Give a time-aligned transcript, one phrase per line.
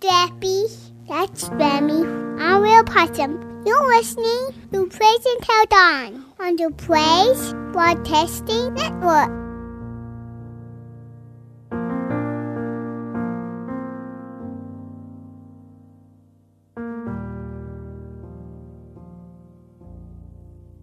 [0.00, 0.68] Strappy.
[1.08, 2.04] That's Spammy.
[2.40, 3.64] I'm Real Possum.
[3.66, 9.47] You're listening to Praise Until Dawn on the Praise Broadcasting Network.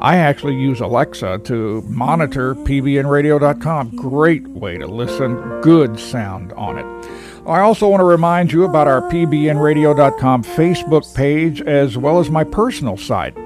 [0.00, 3.96] I actually use Alexa to monitor pbnradio.com.
[3.96, 6.86] Great way to listen, good sound on it.
[7.46, 12.44] I also want to remind you about our pbnradio.com Facebook page as well as my
[12.44, 13.36] personal site.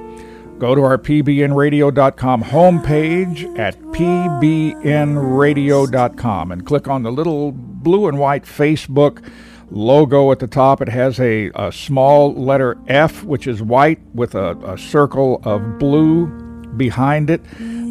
[0.61, 8.45] Go to our pbnradio.com homepage at pbnradio.com and click on the little blue and white
[8.45, 9.29] Facebook
[9.71, 10.81] logo at the top.
[10.81, 15.81] It has a, a small letter F, which is white, with a, a circle of
[15.81, 16.44] blue
[16.77, 17.43] behind it.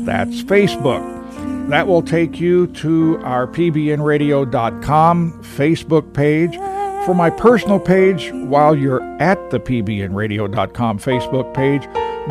[0.05, 1.69] That's Facebook.
[1.69, 6.55] That will take you to our pbnradio.com Facebook page.
[7.05, 11.87] For my personal page, while you're at the pbnradio.com Facebook page,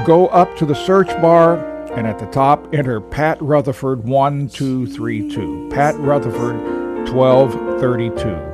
[0.07, 1.57] go up to the search bar
[1.93, 5.71] and at the top enter Pat Rutherford 1232.
[5.71, 6.57] Pat Rutherford
[7.13, 8.52] 1232.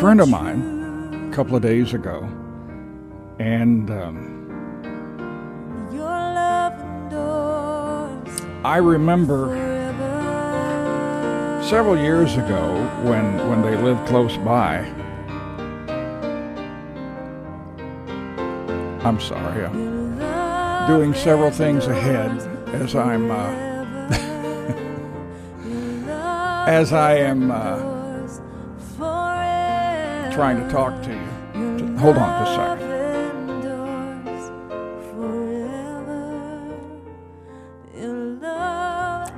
[0.00, 2.26] Friend of mine a couple of days ago,
[3.38, 9.48] and um, Your love endures I remember
[11.62, 14.78] several years ago when when they lived close by.
[19.04, 22.30] I'm sorry, I'm doing several things ahead
[22.74, 23.52] as I'm uh,
[26.66, 27.89] as I am uh.
[30.30, 31.96] Trying to talk to you.
[31.98, 32.90] Hold on just a second.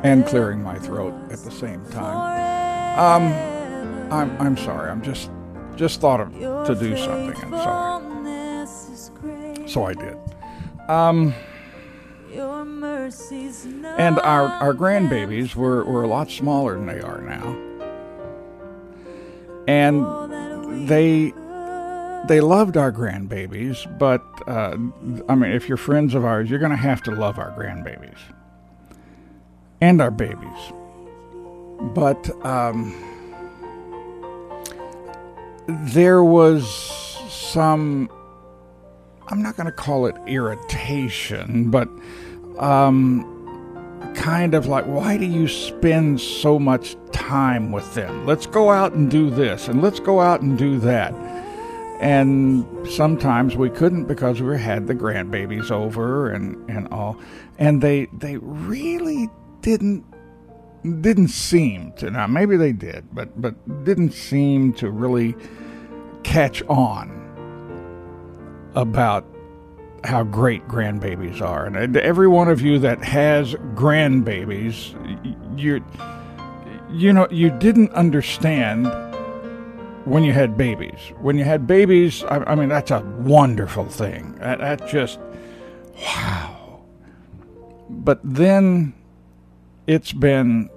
[0.04, 2.98] and clearing my throat at the same time.
[2.98, 3.32] Um,
[4.12, 4.90] I'm I'm sorry.
[4.90, 5.30] I'm just
[5.76, 9.70] just thought of to do something, and so faithfulness is great.
[9.70, 10.16] so I did.
[10.88, 11.34] Um,
[13.98, 17.56] and our our grandbabies were were a lot smaller than they are now,
[19.66, 20.04] and
[20.86, 21.32] they
[22.28, 23.98] they loved our grandbabies.
[23.98, 24.76] But uh,
[25.28, 28.18] I mean, if you're friends of ours, you're going to have to love our grandbabies
[29.80, 30.72] and our babies.
[31.94, 32.94] But um,
[35.66, 36.68] there was
[37.28, 38.08] some
[39.28, 41.88] I'm not going to call it irritation, but
[42.58, 43.41] um,
[44.14, 48.26] kind of like, why do you spend so much time with them?
[48.26, 51.12] Let's go out and do this, and let's go out and do that.
[52.00, 57.16] And sometimes we couldn't because we had the grandbabies over and, and all,
[57.58, 60.04] and they they really didn't
[61.00, 65.36] didn't seem to now maybe they did, but but didn't seem to really
[66.24, 67.22] catch on
[68.74, 69.24] about
[70.04, 71.66] how great grandbabies are.
[71.66, 74.94] And every one of you that has grandbabies,
[75.58, 75.84] you
[76.90, 78.86] you know, you didn't understand
[80.04, 80.98] when you had babies.
[81.20, 84.34] When you had babies, I, I mean, that's a wonderful thing.
[84.34, 85.18] That, that just
[85.96, 86.82] wow.
[87.88, 88.94] But then
[89.86, 90.68] it's been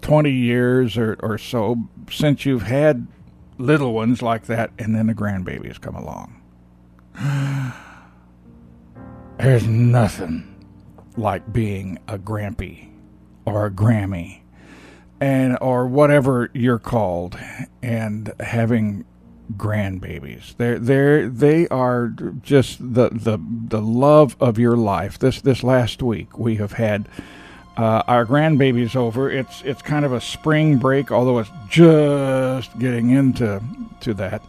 [0.00, 1.76] 20 years or, or so
[2.10, 3.06] since you've had
[3.58, 6.40] little ones like that, and then the grandbabies come along.
[9.38, 10.54] There's nothing
[11.16, 12.88] like being a grampy
[13.44, 14.40] or a grammy
[15.20, 17.38] and or whatever you're called
[17.82, 19.04] and having
[19.56, 20.56] grandbabies.
[20.56, 22.08] They're they're they are
[22.42, 23.38] just the the
[23.68, 25.18] the love of your life.
[25.18, 27.08] This this last week we have had
[27.76, 29.30] uh, our grandbabies over.
[29.30, 33.62] It's it's kind of a spring break, although it's just getting into
[34.00, 34.42] to that.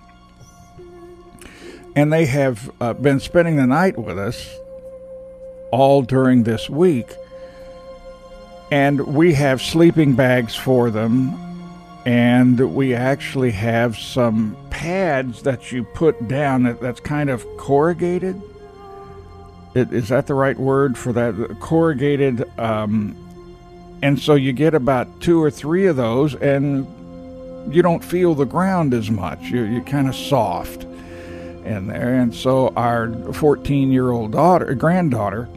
[1.95, 4.49] And they have uh, been spending the night with us
[5.71, 7.15] all during this week.
[8.71, 11.43] And we have sleeping bags for them.
[12.05, 18.41] And we actually have some pads that you put down that, that's kind of corrugated.
[19.75, 21.57] It, is that the right word for that?
[21.59, 22.47] Corrugated.
[22.57, 23.15] Um,
[24.01, 26.87] and so you get about two or three of those, and
[27.73, 29.41] you don't feel the ground as much.
[29.49, 32.15] You're, you're kind of soft in there.
[32.15, 35.49] And so our 14 year old daughter, granddaughter,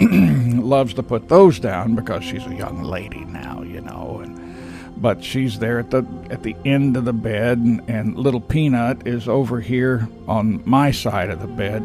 [0.62, 4.20] loves to put those down because she's a young lady now, you know.
[4.22, 4.40] And
[4.96, 9.06] but she's there at the at the end of the bed, and, and little Peanut
[9.06, 11.82] is over here on my side of the bed,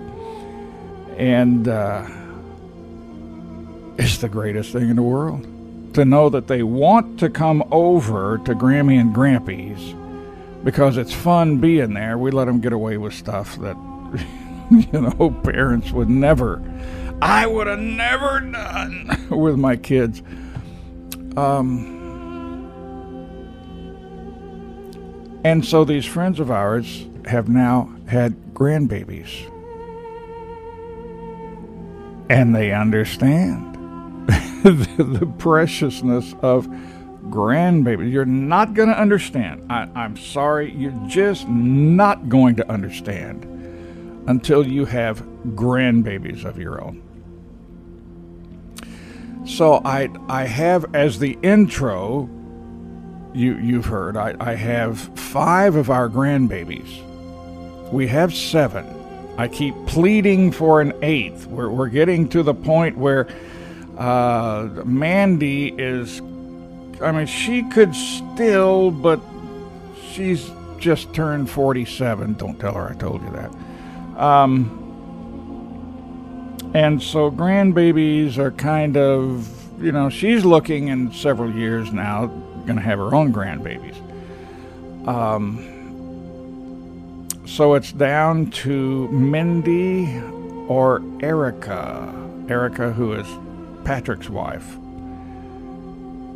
[1.17, 2.07] and uh,
[3.97, 5.47] it's the greatest thing in the world
[5.93, 9.95] to know that they want to come over to Grammy and Grampy's
[10.65, 12.17] because it's fun being there.
[12.17, 13.77] We let them get away with stuff that
[14.71, 16.61] you know parents would never.
[17.21, 20.21] I would have never done with my kids.
[21.37, 21.95] Um,
[25.43, 29.51] and so these friends of ours have now had grandbabies.
[32.29, 33.75] And they understand
[34.63, 34.87] the,
[35.19, 36.67] the preciousness of
[37.29, 38.11] grandbabies.
[38.11, 39.71] You're not going to understand.
[39.71, 40.73] I, I'm sorry.
[40.73, 43.45] You're just not going to understand
[44.27, 45.21] until you have
[45.53, 47.04] grandbabies of your own.
[49.45, 52.29] So I I have as the intro
[53.33, 57.01] you you've heard I, I have five of our grandbabies.
[57.91, 58.85] We have seven.
[59.37, 61.45] I keep pleading for an eighth.
[61.45, 63.27] We're we're getting to the point where
[63.97, 66.21] uh, Mandy is
[67.01, 69.19] I mean she could still but
[70.11, 70.49] she's
[70.79, 72.33] just turned 47.
[72.33, 74.21] Don't tell her I told you that.
[74.21, 74.84] Um,
[76.75, 82.25] and so grandbabies are kind of, you know, she's looking in several years now,
[82.65, 83.95] going to have her own grandbabies.
[85.07, 85.71] Um,
[87.45, 90.19] so it's down to Mindy
[90.67, 92.13] or Erica.
[92.49, 93.27] Erica, who is
[93.85, 94.75] Patrick's wife.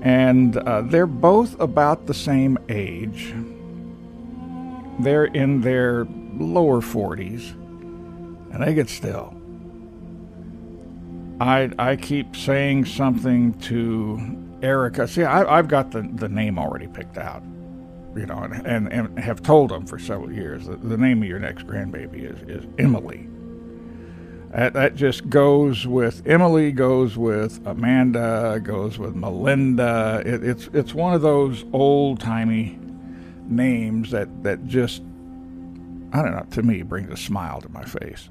[0.02, 3.34] And uh, they're both about the same age.
[5.02, 6.06] They're in their
[6.38, 7.52] lower 40s,
[8.54, 9.39] and they get still.
[11.40, 14.20] I, I keep saying something to
[14.62, 15.08] Erica.
[15.08, 17.44] See, I, have got the, the name already picked out,
[18.16, 21.30] you know, and, and, and have told them for several years that the name of
[21.30, 23.28] your next grandbaby is, is Emily.
[24.52, 30.24] That, that just goes with Emily, goes with Amanda, goes with Melinda.
[30.26, 32.80] It, it's it's one of those old timey
[33.48, 35.04] names that, that just
[36.12, 38.30] I don't know to me brings a smile to my face.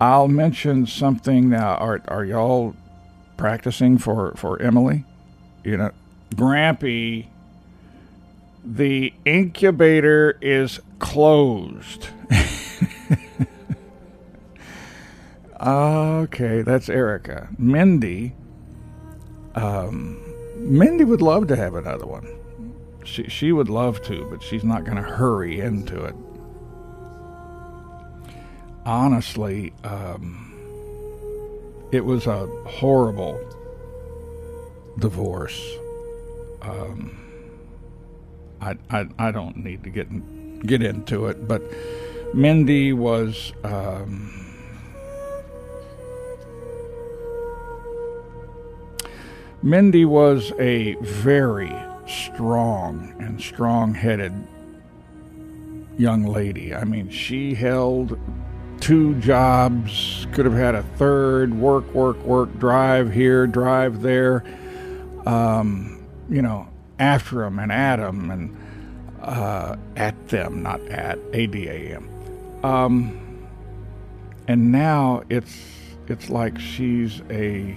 [0.00, 1.74] I'll mention something now.
[1.76, 2.74] Are are y'all
[3.36, 5.04] practicing for for Emily?
[5.62, 5.90] You know,
[6.34, 7.26] Grampy.
[8.66, 12.08] The incubator is closed.
[15.60, 17.48] okay, that's Erica.
[17.58, 18.32] Mindy.
[19.54, 20.18] Um,
[20.56, 22.26] Mindy would love to have another one.
[23.04, 26.14] She she would love to, but she's not going to hurry into it
[28.84, 30.54] honestly, um,
[31.92, 33.40] it was a horrible
[34.98, 35.76] divorce.
[36.62, 37.20] Um,
[38.60, 40.08] I, I, I don't need to get
[40.66, 41.62] get into it, but
[42.34, 43.52] Mindy was.
[43.62, 44.40] Um,
[49.62, 51.74] Mindy was a very
[52.06, 54.32] strong and strong headed
[55.96, 56.74] young lady.
[56.74, 58.18] I mean, she held
[58.84, 64.44] two jobs, could have had a third, work, work, work, drive here, drive there,
[65.24, 68.54] um, you know, after them and at them and
[69.22, 72.06] uh, at them, not at, A-D-A-M.
[72.62, 73.48] Um,
[74.48, 75.56] and now it's
[76.08, 77.74] it's like she's a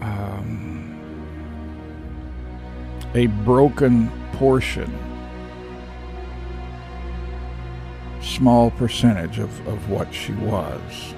[0.00, 0.96] um,
[3.14, 5.13] a broken portion
[8.24, 11.14] small percentage of, of what she was.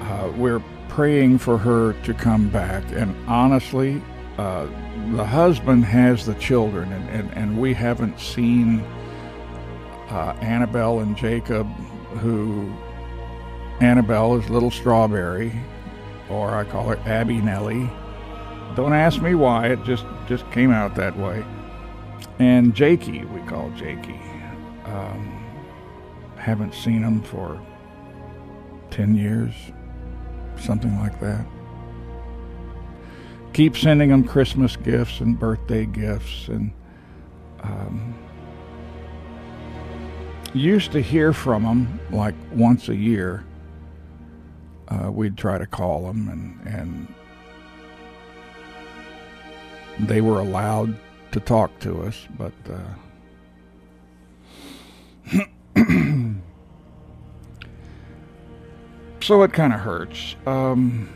[0.00, 4.02] Uh, we're praying for her to come back, and honestly,
[4.38, 4.66] uh,
[5.12, 8.80] the husband has the children, and, and, and we haven't seen
[10.10, 11.66] uh, Annabelle and Jacob,
[12.18, 12.72] who
[13.80, 15.52] Annabelle is Little Strawberry,
[16.28, 17.90] or I call her Abby Nellie.
[18.76, 21.44] Don't ask me why, it just, just came out that way.
[22.38, 24.20] And Jakey, we call Jakey.
[24.84, 25.38] Um,
[26.36, 27.60] haven't seen him for
[28.90, 29.54] 10 years,
[30.56, 31.46] something like that.
[33.52, 36.72] Keep sending him Christmas gifts and birthday gifts and
[37.62, 38.14] um,
[40.54, 43.44] used to hear from him like once a year.
[44.88, 47.14] Uh, we'd try to call them and, and
[50.08, 50.94] they were allowed
[51.32, 52.78] to talk to us, but uh,
[59.20, 61.08] so it kind of hurts um,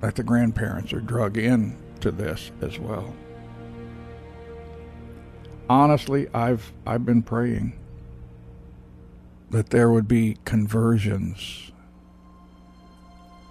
[0.00, 3.14] that the grandparents are drug in to this as well.
[5.70, 7.78] Honestly, I've I've been praying
[9.50, 11.72] that there would be conversions.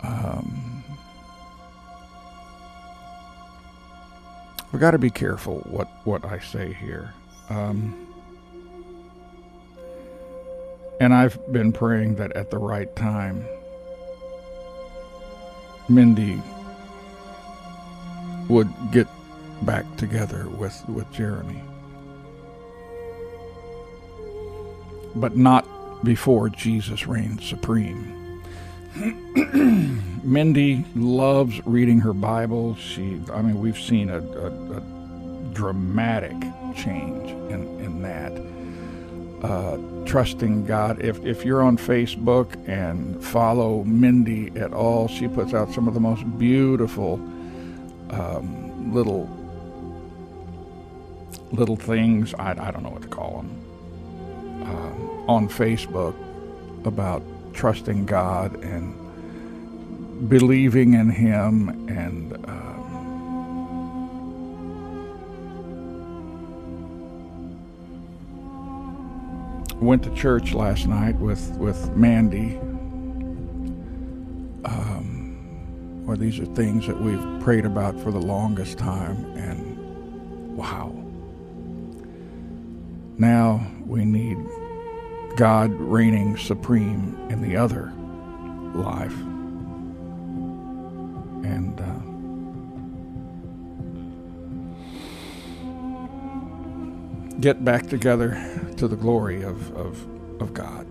[0.04, 0.77] Um,
[4.78, 7.12] we got to be careful what what I say here.
[7.50, 8.14] Um,
[11.00, 13.44] and I've been praying that at the right time,
[15.90, 16.40] Mindy
[18.50, 19.08] would get
[19.64, 21.64] back together with, with Jeremy.
[25.16, 25.66] But not
[26.04, 28.17] before Jesus reigns supreme.
[30.24, 32.76] Mindy loves reading her Bible.
[32.76, 34.82] She, I mean, we've seen a, a, a
[35.54, 36.36] dramatic
[36.76, 38.34] change in, in that.
[39.44, 41.00] Uh, trusting God.
[41.02, 45.94] If, if you're on Facebook and follow Mindy at all, she puts out some of
[45.94, 47.16] the most beautiful
[48.10, 49.30] um, little
[51.52, 52.34] little things.
[52.34, 56.16] I, I don't know what to call them um, on Facebook
[56.86, 57.22] about
[57.58, 58.94] trusting God and
[60.30, 62.78] believing in Him and um,
[69.82, 72.58] went to church last night with with Mandy.
[74.64, 80.94] Um, well, these are things that we've prayed about for the longest time, and wow.
[83.18, 84.38] Now we need
[85.38, 87.94] God reigning supreme in the other
[88.74, 89.14] life.
[91.46, 91.86] And uh,
[97.40, 98.32] get back together
[98.78, 100.04] to the glory of, of
[100.42, 100.88] of God.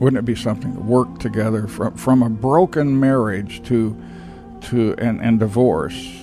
[0.00, 3.96] Wouldn't it be something to work together from, from a broken marriage to
[4.62, 6.20] to and, and divorce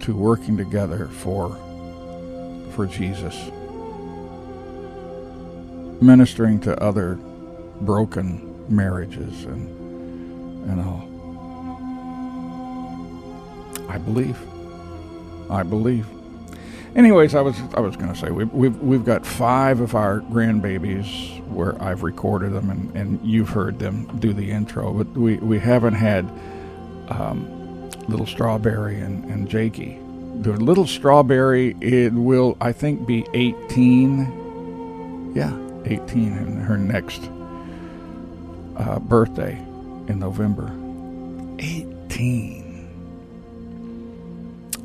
[0.00, 1.56] to working together for
[2.70, 3.50] for Jesus?
[6.00, 7.18] Ministering to other
[7.80, 9.68] broken marriages and
[10.70, 11.08] and all.
[13.88, 14.38] I believe.
[15.50, 16.06] I believe.
[16.94, 20.20] Anyways, I was I was going to say we've, we've we've got five of our
[20.20, 25.36] grandbabies where I've recorded them and, and you've heard them do the intro, but we,
[25.36, 26.24] we haven't had
[27.08, 29.98] um, Little Strawberry and, and Jakey.
[30.40, 35.32] The Little Strawberry it will I think be 18.
[35.34, 35.50] Yeah,
[35.84, 37.30] 18 and her next
[38.76, 39.54] uh, birthday
[40.08, 40.72] in November.
[41.58, 42.68] 18.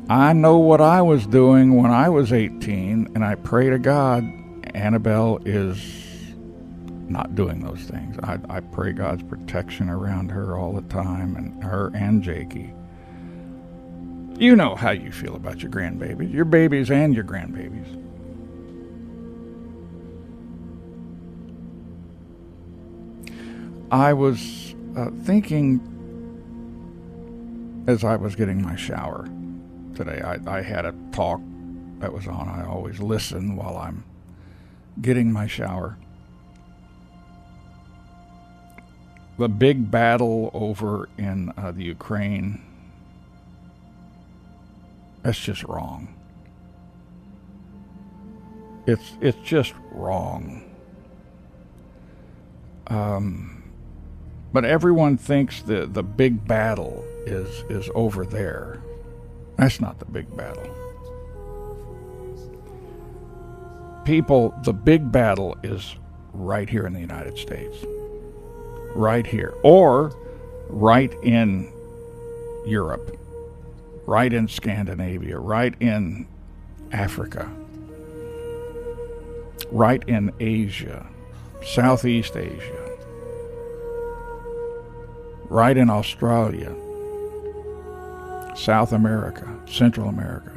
[0.08, 4.24] I know what I was doing when I was 18, and I pray to God
[4.74, 5.78] Annabelle is
[7.08, 8.18] not doing those things.
[8.22, 12.74] I, I pray God's protection around her all the time, and her and Jakey.
[14.36, 18.00] You know how you feel about your grandbabies, your babies and your grandbabies.
[23.90, 25.80] I was uh, thinking
[27.86, 29.28] as I was getting my shower
[29.94, 30.20] today.
[30.20, 31.40] I, I had a talk
[31.98, 32.48] that was on.
[32.48, 34.04] I always listen while I'm
[35.00, 35.98] getting my shower.
[39.38, 42.62] The big battle over in uh, the Ukraine,
[45.22, 46.14] that's just wrong.
[48.86, 50.62] It's it's just wrong.
[52.86, 53.53] Um,
[54.54, 58.80] but everyone thinks the the big battle is is over there.
[59.56, 60.70] That's not the big battle.
[64.04, 65.96] People, the big battle is
[66.32, 67.76] right here in the United States.
[68.94, 69.54] Right here.
[69.62, 70.14] Or
[70.68, 71.72] right in
[72.66, 73.18] Europe.
[74.06, 75.38] Right in Scandinavia.
[75.38, 76.28] Right in
[76.92, 77.50] Africa.
[79.72, 81.06] Right in Asia.
[81.64, 82.83] Southeast Asia.
[85.48, 86.74] Right in Australia
[88.54, 90.52] South America, Central America,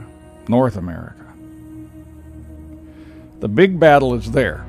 [0.48, 1.26] North America.
[3.40, 4.66] The big battle is there.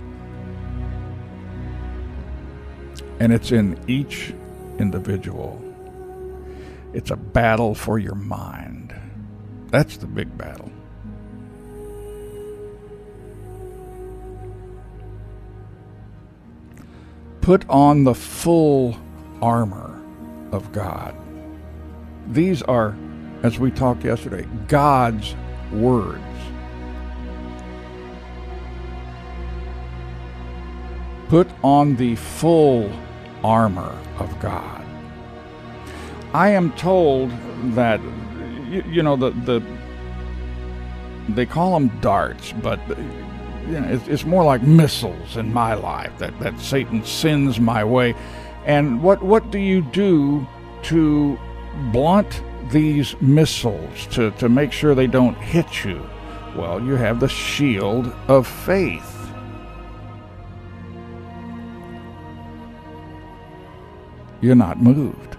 [3.21, 4.33] And it's in each
[4.79, 5.63] individual.
[6.93, 8.95] It's a battle for your mind.
[9.71, 10.71] That's the big battle.
[17.41, 18.97] Put on the full
[19.41, 19.98] armor
[20.53, 21.15] of God.
[22.29, 22.95] These are
[23.43, 25.37] as we talked yesterday, God's
[25.73, 26.23] words.
[31.29, 32.91] Put on the full
[33.45, 34.85] armor of God.
[36.33, 37.31] I am told
[37.75, 38.01] that,
[38.69, 39.63] you, you know, the, the
[41.31, 46.17] they call them darts, but you know, it's, it's more like missiles in my life
[46.19, 48.15] that, that Satan sends my way.
[48.65, 50.47] And what, what do you do
[50.85, 51.39] to
[51.93, 56.09] blunt these missiles to, to make sure they don't hit you?
[56.57, 59.15] Well, you have the shield of faith.
[64.41, 65.37] You're not moved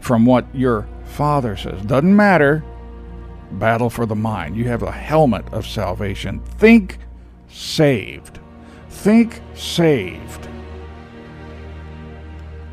[0.00, 1.82] from what your father says.
[1.82, 2.64] Doesn't matter.
[3.52, 4.56] Battle for the mind.
[4.56, 6.40] You have a helmet of salvation.
[6.58, 6.98] Think
[7.48, 8.38] saved.
[8.88, 10.48] Think saved.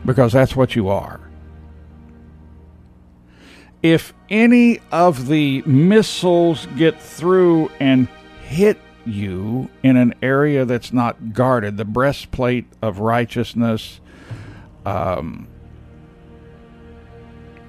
[0.06, 1.20] Because that's what you are.
[3.82, 8.08] If any of the missiles get through and
[8.44, 14.00] hit you in an area that's not guarded, the breastplate of righteousness,
[14.86, 15.48] um,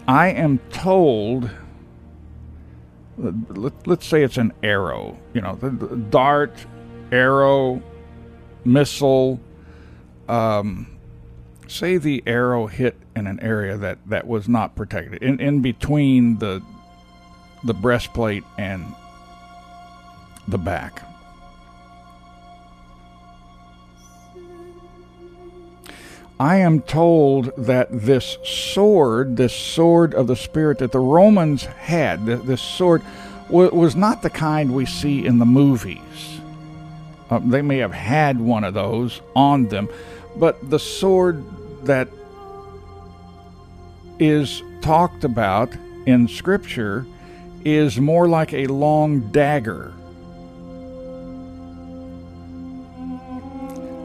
[0.07, 1.51] I am told,
[3.17, 6.65] let, us say it's an arrow, you know, the, the dart,
[7.11, 7.83] arrow,
[8.65, 9.41] missile,
[10.29, 10.94] um,
[11.67, 16.39] say the arrow hit in an area that, that was not protected, in, in between
[16.39, 16.63] the
[17.65, 18.85] the breastplate and
[20.47, 21.03] the back.
[26.39, 32.27] I am told that this sword, this sword of the Spirit that the Romans had,
[32.27, 33.03] this sword,
[33.49, 36.41] was not the kind we see in the movies.
[37.31, 39.89] Uh, they may have had one of those on them,
[40.37, 41.45] but the sword
[41.85, 42.09] that
[44.19, 45.73] is talked about
[46.07, 47.07] in Scripture
[47.65, 49.95] is more like a long dagger.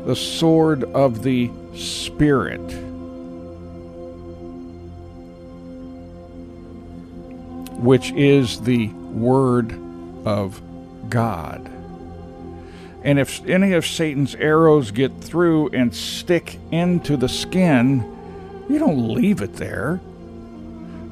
[0.10, 2.66] the sword of the Spirit.
[7.78, 9.72] Which is the Word
[10.26, 10.60] of
[11.10, 11.69] God.
[13.04, 18.04] And if any of Satan's arrows get through and stick into the skin,
[18.70, 20.02] you don't leave it there.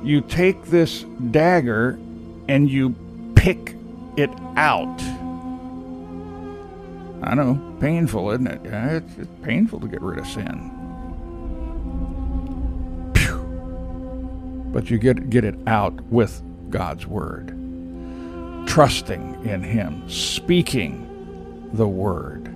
[0.04, 1.98] You take this dagger
[2.48, 2.94] and you
[3.36, 3.76] pick
[4.18, 5.02] it out.
[7.24, 8.62] I know, painful, isn't it?
[8.64, 10.72] Yeah, it's, it's painful to get rid of sin.
[13.16, 14.70] Phew.
[14.72, 17.48] But you get get it out with God's word,
[18.68, 21.07] trusting in Him, speaking
[21.74, 22.54] the word.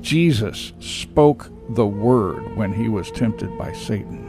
[0.00, 4.24] Jesus spoke the word when he was tempted by Satan.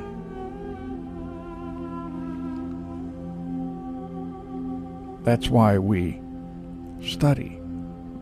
[5.25, 6.21] That's why we
[7.01, 7.59] study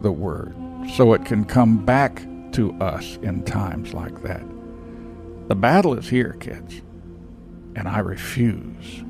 [0.01, 0.55] the Word,
[0.95, 4.43] so it can come back to us in times like that.
[5.49, 6.81] The battle is here, kids,
[7.75, 9.03] and I refuse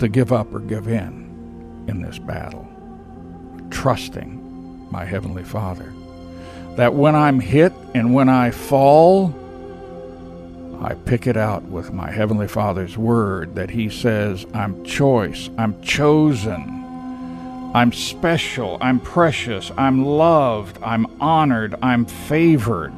[0.00, 2.63] to give up or give in in this battle,
[3.74, 5.92] trusting my Heavenly Father.
[6.76, 9.34] That when I'm hit and when I fall,
[10.80, 15.80] I pick it out with my Heavenly Father's Word that He says, I'm choice, I'm
[15.82, 16.62] chosen,
[17.74, 22.94] I'm special, I'm precious, I'm loved, I'm honored, I'm favored.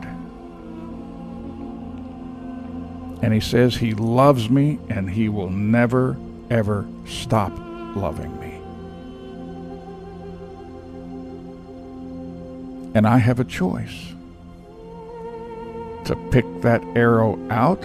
[3.22, 6.16] And He says He loves me and He will never,
[6.50, 7.52] ever stop
[7.96, 8.35] loving
[12.96, 14.14] And I have a choice
[16.06, 17.84] to pick that arrow out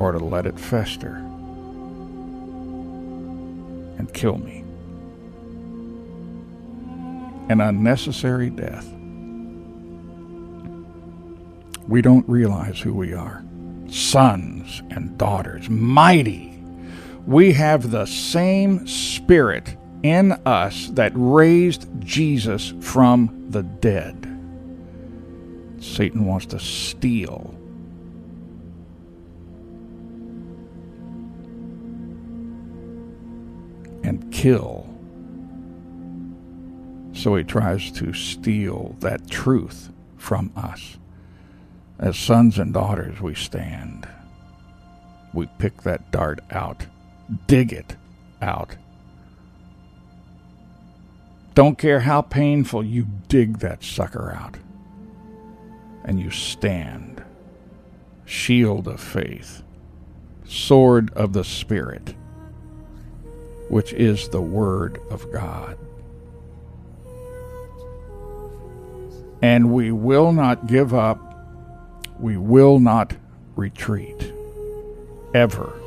[0.00, 1.14] or to let it fester
[3.98, 4.64] and kill me.
[7.48, 8.92] An unnecessary death.
[11.86, 13.44] We don't realize who we are.
[13.88, 16.60] Sons and daughters, mighty.
[17.26, 24.24] We have the same spirit in us that raised Jesus from the dead.
[25.80, 27.54] Satan wants to steal.
[34.02, 34.88] And kill.
[37.12, 40.98] So he tries to steal that truth from us.
[41.98, 44.08] As sons and daughters, we stand.
[45.34, 46.86] We pick that dart out,
[47.48, 47.96] dig it
[48.40, 48.76] out.
[51.58, 54.56] Don't care how painful, you dig that sucker out
[56.04, 57.20] and you stand.
[58.24, 59.64] Shield of faith,
[60.44, 62.14] sword of the Spirit,
[63.70, 65.76] which is the Word of God.
[69.42, 71.18] And we will not give up,
[72.20, 73.16] we will not
[73.56, 74.32] retreat,
[75.34, 75.77] ever.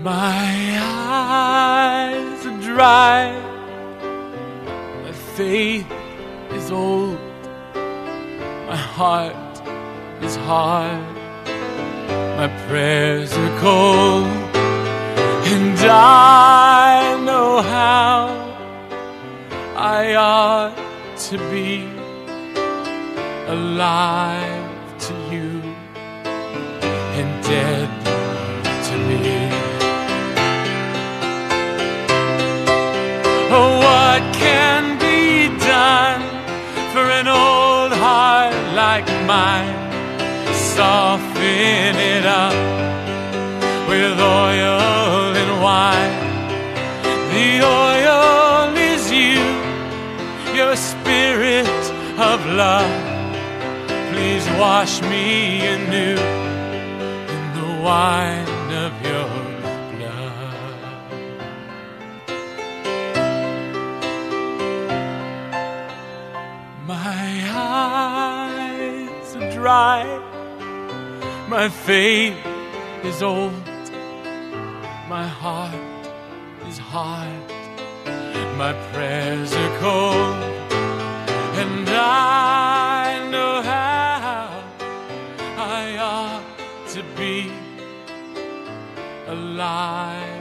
[0.00, 3.32] My eyes are dry,
[5.02, 5.90] my faith
[6.52, 7.18] is old,
[8.68, 9.34] my heart
[10.22, 11.16] is hard,
[12.38, 14.26] my prayers are cold,
[15.52, 18.28] and I know how
[19.74, 20.76] I ought
[21.30, 21.88] to be
[23.48, 25.60] alive to you.
[27.18, 27.77] And dead
[39.28, 39.76] mine?
[40.74, 42.56] Soften it up
[43.90, 46.16] with oil and wine.
[47.34, 47.50] The
[47.84, 49.44] oil is you,
[50.56, 51.82] your spirit
[52.30, 52.94] of love.
[54.10, 56.16] Please wash me anew
[57.36, 58.57] in the wine
[69.68, 70.02] dry,
[71.46, 72.38] my faith
[73.04, 73.52] is old,
[75.14, 76.06] my heart
[76.68, 77.42] is hard,
[78.56, 80.42] my prayers are cold,
[81.60, 84.48] and I know how
[85.58, 87.52] I ought to be
[89.26, 90.37] alive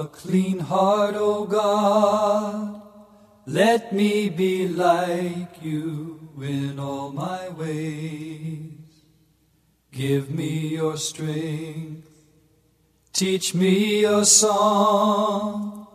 [0.00, 2.82] a clean heart, O God.
[3.46, 8.72] Let me be like you in all my ways.
[9.92, 12.08] Give me your strength.
[13.12, 15.86] Teach me your song.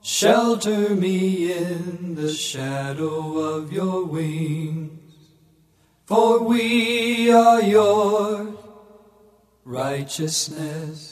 [0.00, 4.98] Shelter me in the shadow of your wings.
[6.06, 8.56] For we are your
[9.64, 11.09] righteousness.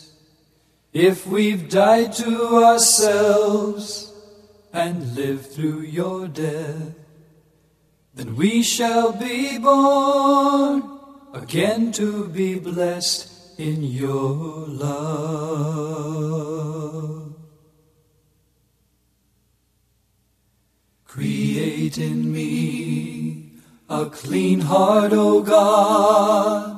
[0.92, 4.12] If we've died to ourselves
[4.72, 6.94] and lived through your death,
[8.14, 10.98] then we shall be born
[11.34, 16.08] again to be blessed in your love.
[21.04, 23.52] Create in me
[23.88, 26.77] a clean heart, O God.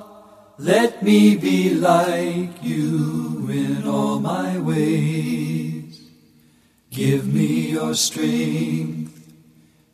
[0.63, 6.03] Let me be like you in all my ways.
[6.91, 9.33] Give me your strength.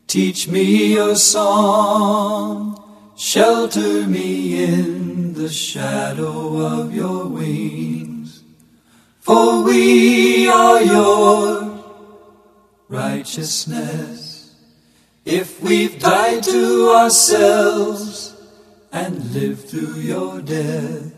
[0.09, 2.83] Teach me your song.
[3.17, 8.43] Shelter me in the shadow of your wings.
[9.21, 11.81] For we are your
[12.89, 14.53] righteousness.
[15.25, 18.26] If we've died to ourselves
[18.97, 21.13] and live through your death,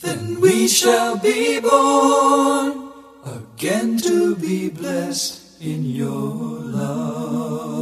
[0.00, 2.92] then we shall be born
[3.24, 6.34] again to be blessed in your
[6.80, 7.72] love.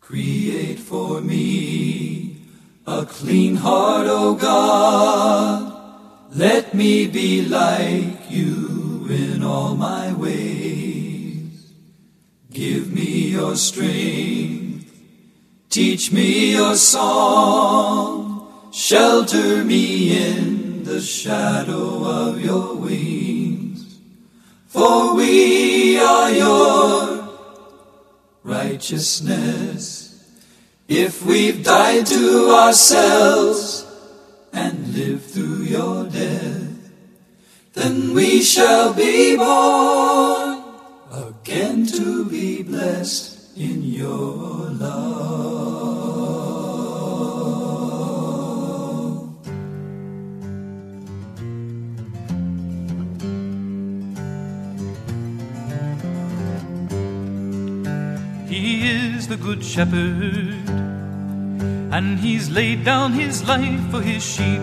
[0.00, 2.36] Create for me
[2.88, 5.72] a clean heart, O God.
[6.34, 10.79] Let me be like you in all my ways.
[12.52, 14.92] Give me your strength.
[15.68, 18.70] Teach me your song.
[18.72, 23.98] Shelter me in the shadow of your wings.
[24.66, 27.28] For we are your
[28.42, 30.08] righteousness.
[30.88, 33.86] If we've died to ourselves
[34.52, 36.90] and lived through your death,
[37.74, 40.59] then we shall be born
[41.10, 45.90] again to be blessed in your love.
[58.48, 60.68] He is the good shepherd,
[61.92, 64.60] and he's laid down his life for his sheep.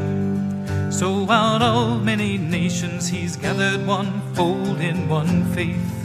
[0.91, 5.96] So out of many nations he's gathered one fold in one faith.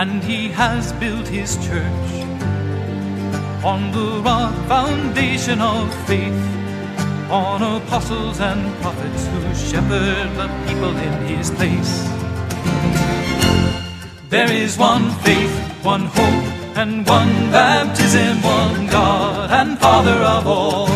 [0.00, 2.10] And he has built his church
[3.62, 6.40] on the rock foundation of faith,
[7.28, 11.92] on apostles and prophets who shepherd the people in his place.
[14.30, 16.46] There is one faith, one hope,
[16.80, 20.86] and one baptism, one God and Father of all.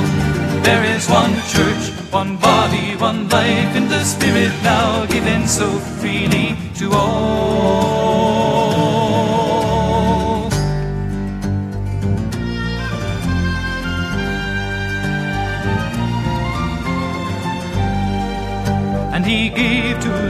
[0.64, 5.68] There is one church, one body, one life in the Spirit now given so
[6.00, 8.03] freely to all.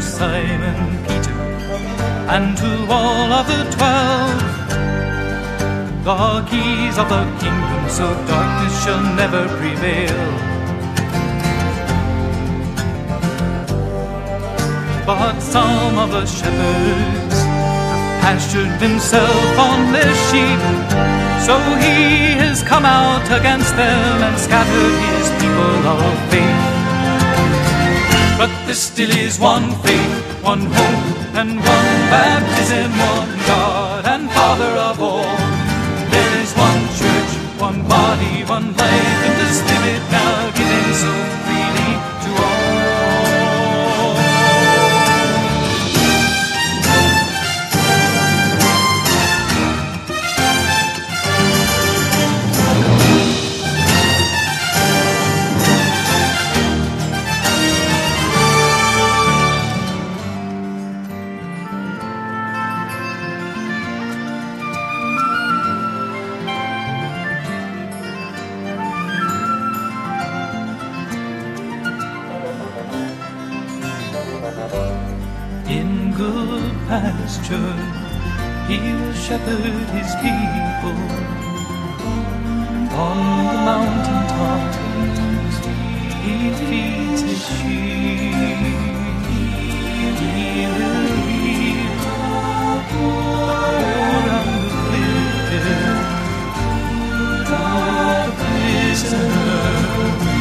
[0.05, 1.39] Simon Peter
[2.35, 4.55] and to all of the twelve
[6.05, 10.21] the keys of the kingdom, so darkness shall never prevail.
[15.07, 20.63] But some of the shepherds have pastured himself on their sheep,
[21.47, 26.74] so he has come out against them and scattered his people of faith.
[28.37, 31.05] But there still is one faith, one hope,
[31.39, 35.37] and one baptism, one God and Father of all.
[36.11, 41.44] There is one church, one body, one life, and the Spirit now given so
[76.89, 77.75] pasture,
[78.69, 80.99] he will shepherd his people.
[82.97, 83.19] On
[83.53, 84.77] the mountain tops,
[86.23, 88.35] he feeds his sheep.
[90.21, 90.99] He will
[94.27, 95.25] around the clear
[97.51, 97.65] the
[98.41, 100.34] prisoner.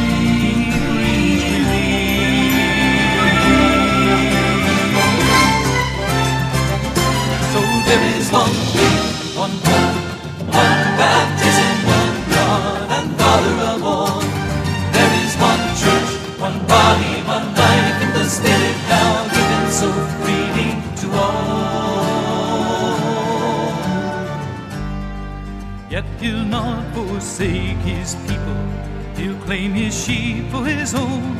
[9.44, 9.96] One hope,
[10.56, 14.20] one baptism, one God and Father of all.
[14.94, 16.10] There is one church,
[16.46, 19.88] one body, one life in the Spirit now given so
[20.20, 22.04] freely to all.
[25.90, 28.60] Yet he'll not forsake his people.
[29.18, 31.36] He'll claim his sheep for his own.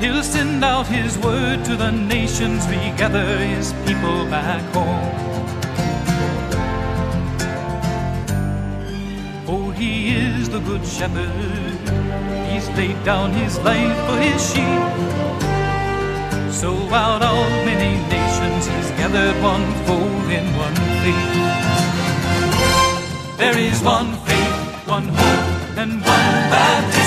[0.00, 5.33] He'll send out his word to the nations, regather his people back home.
[9.76, 11.30] He is the good shepherd.
[12.48, 14.84] He's laid down his life for his sheep.
[16.52, 21.34] So out of many nations, he's gathered one fold in one faith.
[23.36, 27.03] There is one faith, one hope, and one baptism,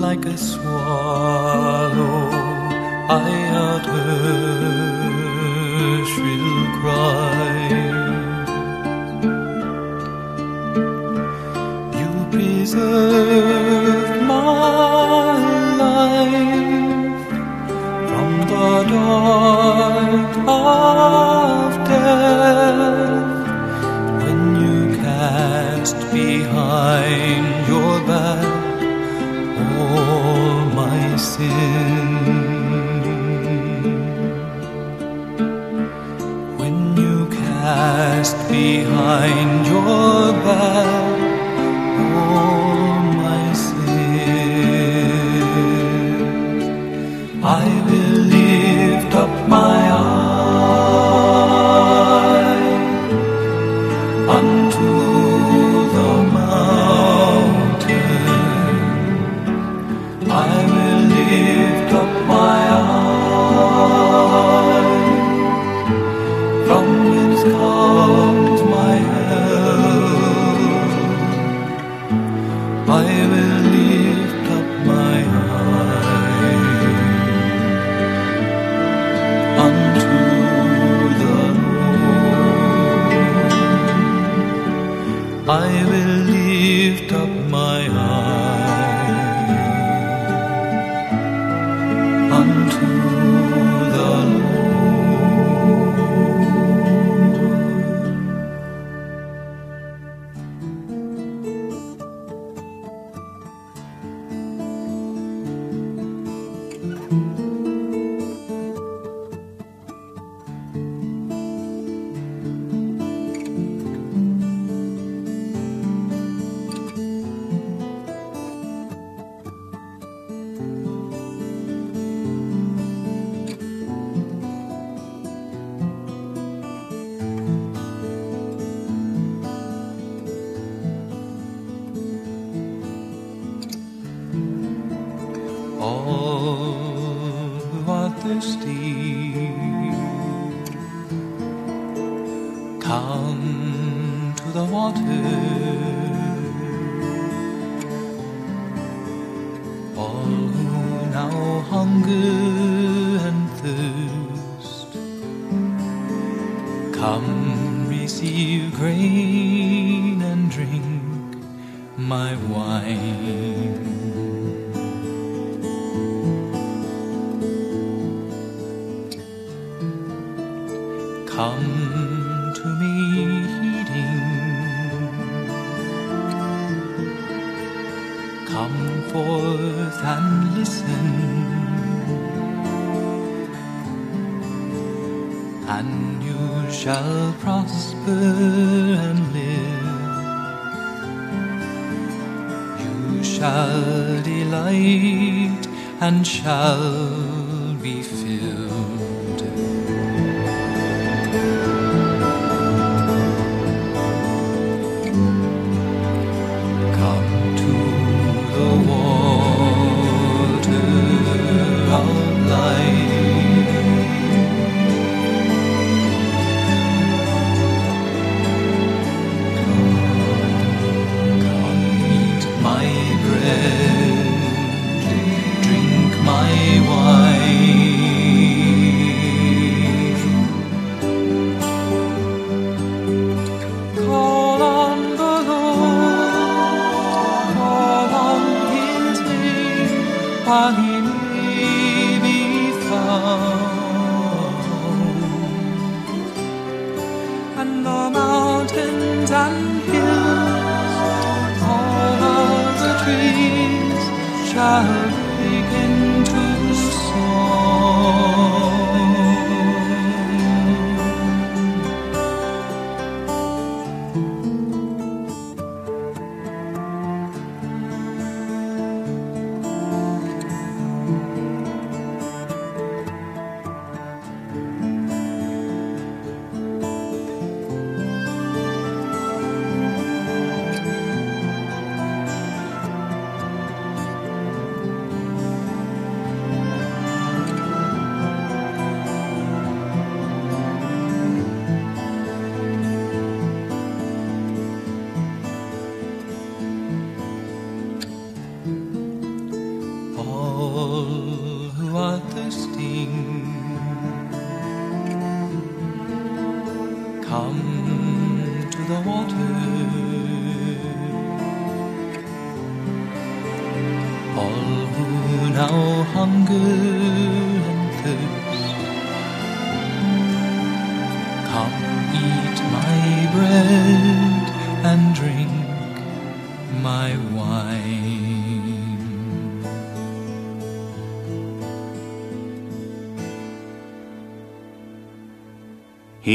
[0.00, 2.30] like a swallow,
[3.08, 3.30] I
[3.62, 3.86] out
[6.10, 7.54] shrill cry.
[11.94, 14.05] You preserve.
[18.88, 20.08] dawn
[20.48, 23.46] of death,
[24.22, 28.46] when you cast behind your back
[29.78, 32.08] all my sin,
[36.58, 40.95] when you cast behind your back.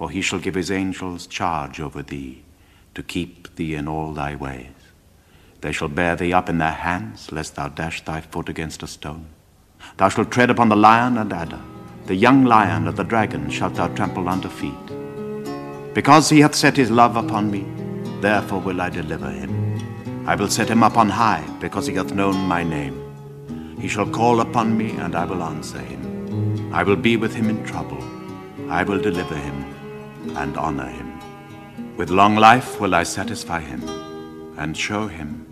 [0.00, 2.42] For he shall give his angels charge over thee,
[2.94, 4.72] to keep thee in all thy ways.
[5.60, 8.86] They shall bear thee up in their hands, lest thou dash thy foot against a
[8.86, 9.26] stone.
[9.98, 11.60] Thou shalt tread upon the lion and adder,
[12.06, 15.92] the young lion and the dragon shalt thou trample under feet.
[15.92, 17.66] Because he hath set his love upon me,
[18.22, 19.52] therefore will I deliver him.
[20.26, 22.96] I will set him up on high, because he hath known my name.
[23.78, 26.72] He shall call upon me, and I will answer him.
[26.72, 28.02] I will be with him in trouble.
[28.70, 29.69] I will deliver him
[30.36, 31.18] and honor him.
[31.96, 33.82] With long life will I satisfy him
[34.56, 35.46] and show him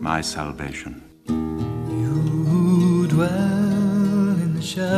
[0.00, 1.02] my salvation.
[1.26, 4.88] You dwell in the shelter.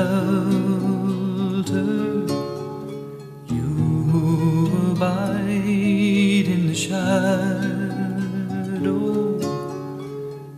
[3.54, 7.90] You abide in the shadow.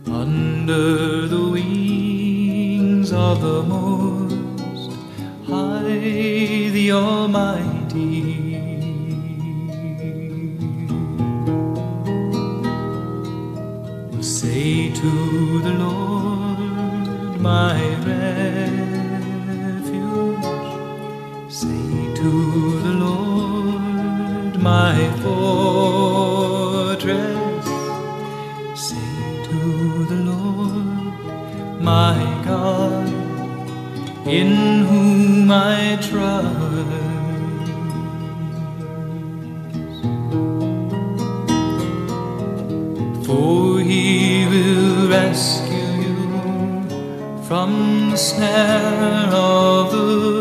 [0.07, 4.91] Under the wings of the Most
[5.47, 7.62] High, the Almighty.
[25.23, 26.95] fortress.
[28.75, 29.59] Say to
[30.05, 31.17] the Lord,
[31.81, 33.07] my God,
[34.27, 34.51] in
[34.85, 37.13] whom I trust.
[43.25, 46.17] For he will rescue you
[47.47, 47.69] from
[48.11, 50.32] the snare of the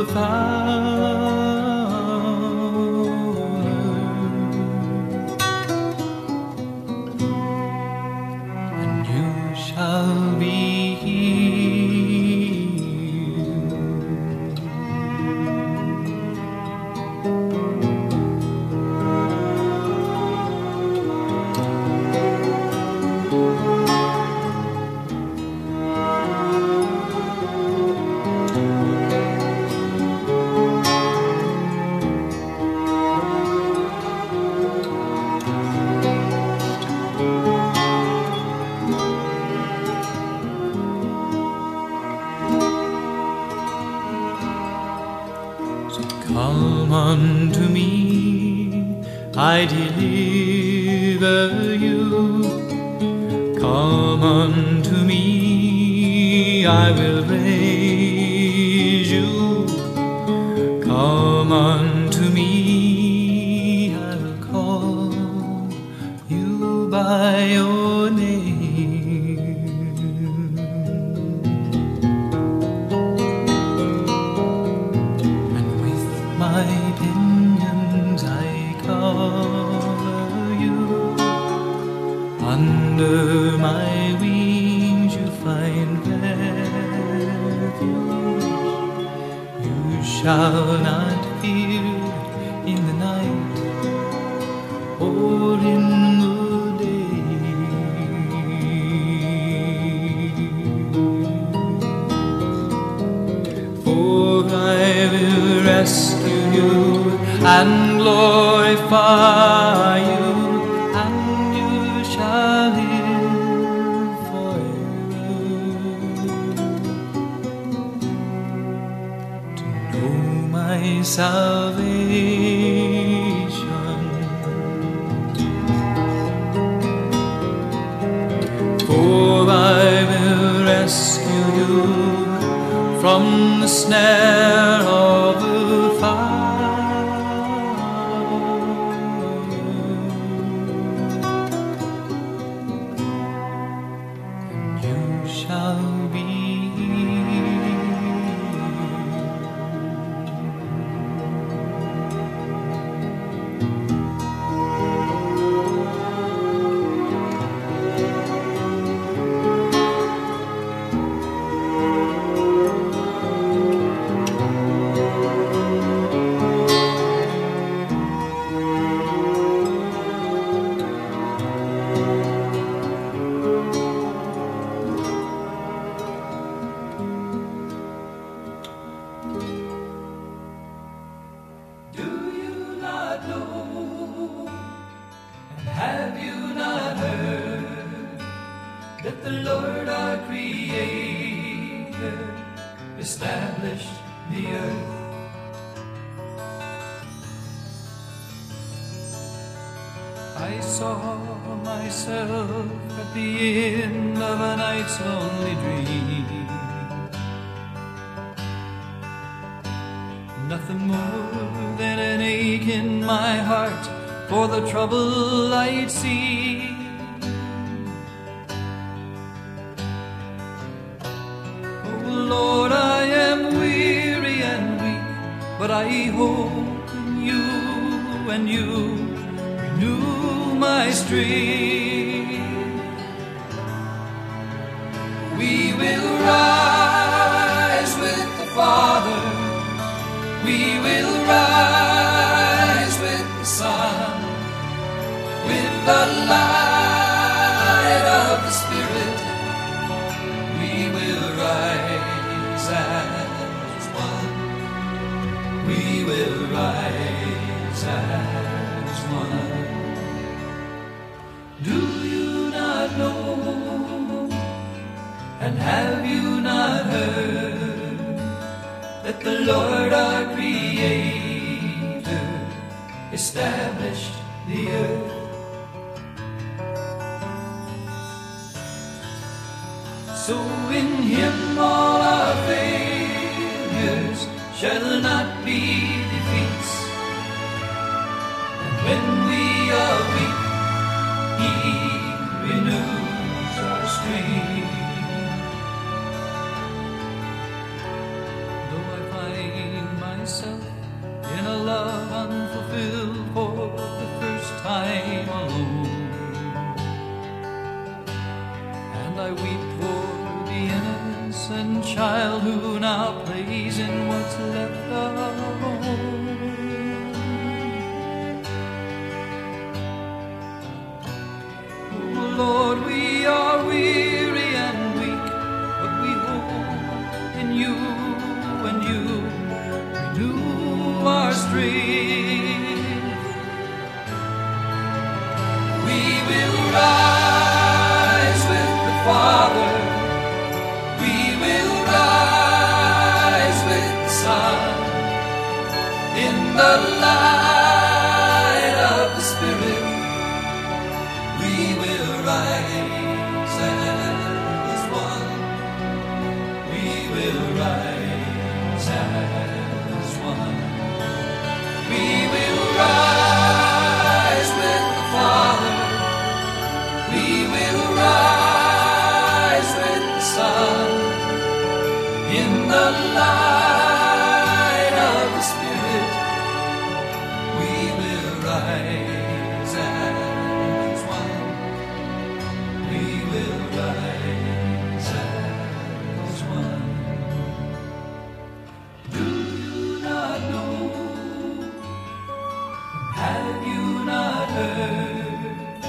[394.52, 395.82] heard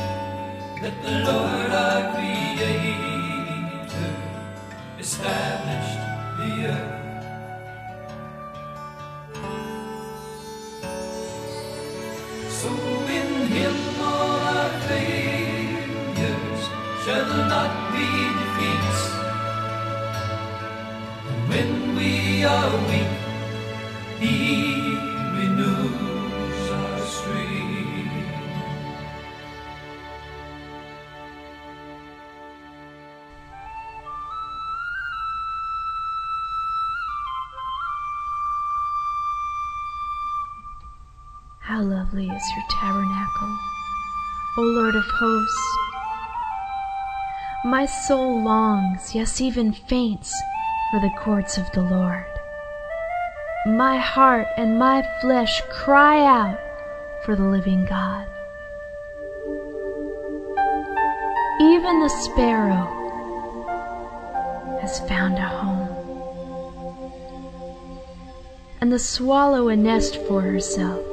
[0.81, 1.62] that the Lord
[42.13, 43.57] lovely is your tabernacle,
[44.57, 45.77] O Lord of hosts!
[47.65, 50.31] My soul longs, yes, even faints,
[50.91, 52.25] for the courts of the Lord.
[53.65, 56.59] My heart and my flesh cry out
[57.25, 58.27] for the living God.
[61.61, 62.99] Even the sparrow
[64.81, 65.89] has found a home,
[68.81, 71.12] and the swallow a nest for herself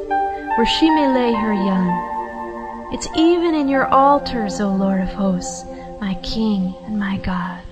[0.60, 2.90] where she may lay her young.
[2.92, 5.64] It's even in your altars, O Lord of hosts,
[6.02, 7.62] my King and my God.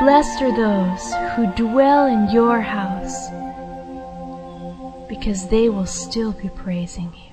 [0.00, 3.28] Blessed are those who dwell in your house,
[5.10, 7.27] because they will still be praising you.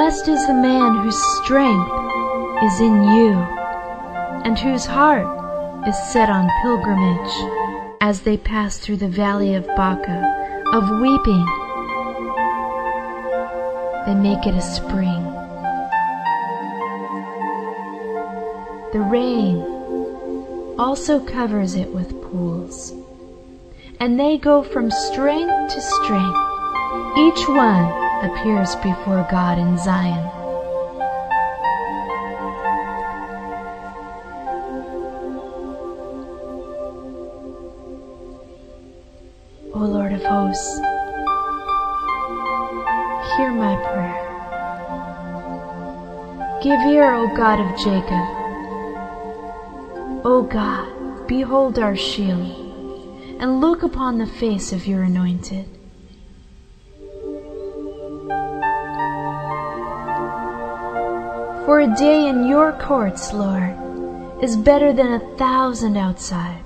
[0.00, 1.92] Blessed is the man whose strength
[2.64, 3.34] is in you,
[4.46, 5.28] and whose heart
[5.86, 11.44] is set on pilgrimage as they pass through the valley of Baca, of weeping.
[14.06, 15.22] They make it a spring.
[18.94, 19.58] The rain
[20.78, 22.94] also covers it with pools,
[24.00, 26.38] and they go from strength to strength.
[27.18, 30.26] Each one appears before God in Zion.
[39.72, 40.76] O Lord of hosts,
[43.36, 44.26] hear my prayer.
[46.62, 48.26] Give ear, O God of Jacob.
[50.26, 52.50] O God, behold our shield,
[53.40, 55.79] and look upon the face of your anointed.
[61.70, 63.76] For a day in your courts, Lord,
[64.42, 66.64] is better than a thousand outside.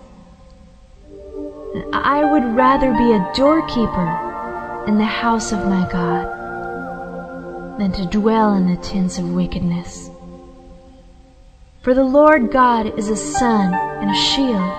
[1.93, 8.55] I would rather be a doorkeeper in the house of my God than to dwell
[8.55, 10.09] in the tents of wickedness.
[11.83, 14.73] For the Lord God is a sun and a shield.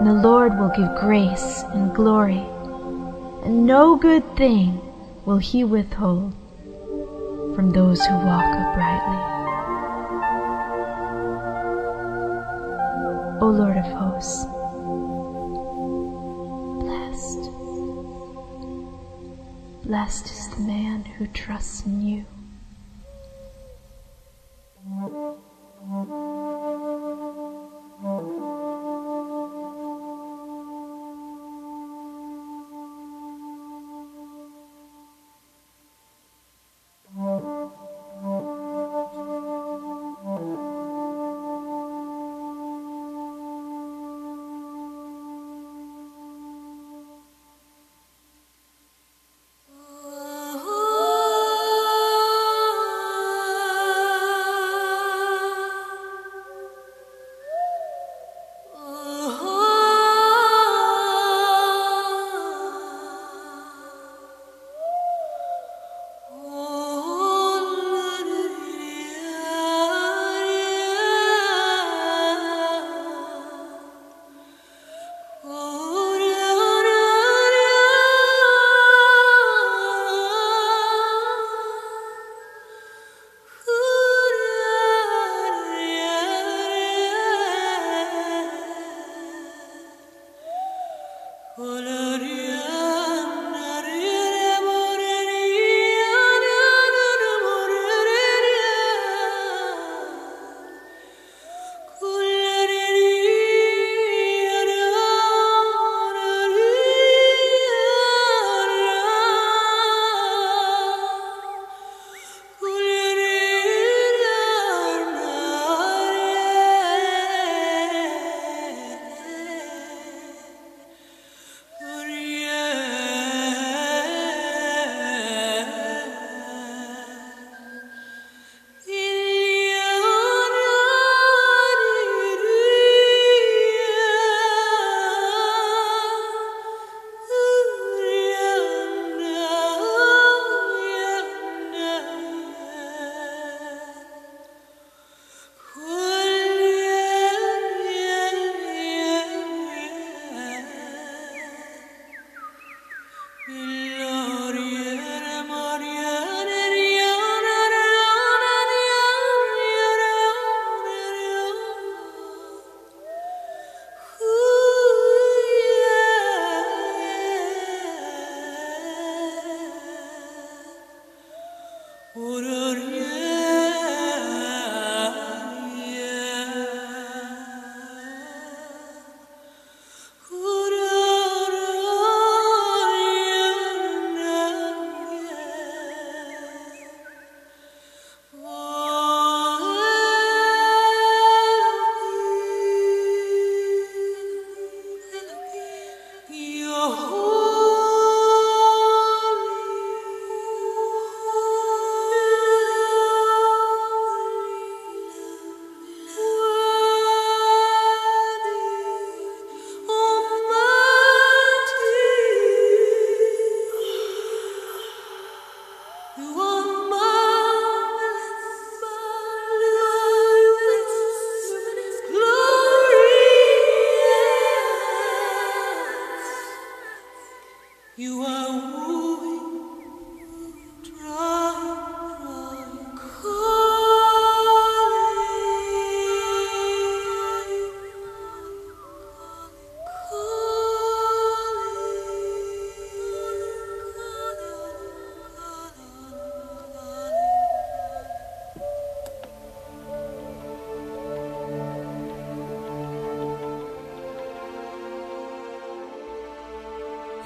[0.00, 2.44] And the Lord will give grace and glory,
[3.42, 4.82] and no good thing
[5.24, 6.34] will he withhold
[7.54, 9.18] from those who walk uprightly.
[13.40, 14.46] O Lord of hosts,
[16.82, 17.50] blessed,
[19.84, 22.24] blessed is the man who trusts in you.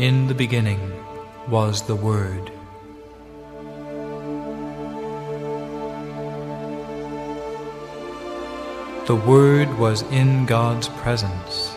[0.07, 0.81] In the beginning
[1.49, 2.53] was the Word.
[9.09, 11.75] The Word was in God's presence.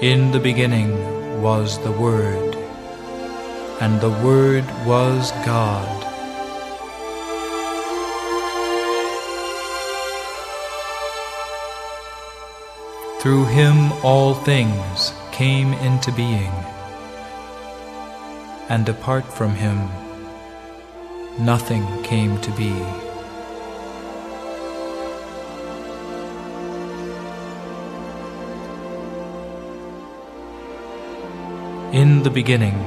[0.00, 0.92] In the beginning
[1.42, 2.54] was the Word,
[3.80, 5.95] and the Word was God.
[13.26, 16.52] Through him all things came into being,
[18.68, 19.90] and apart from him
[21.36, 22.70] nothing came to be.
[31.98, 32.78] In the beginning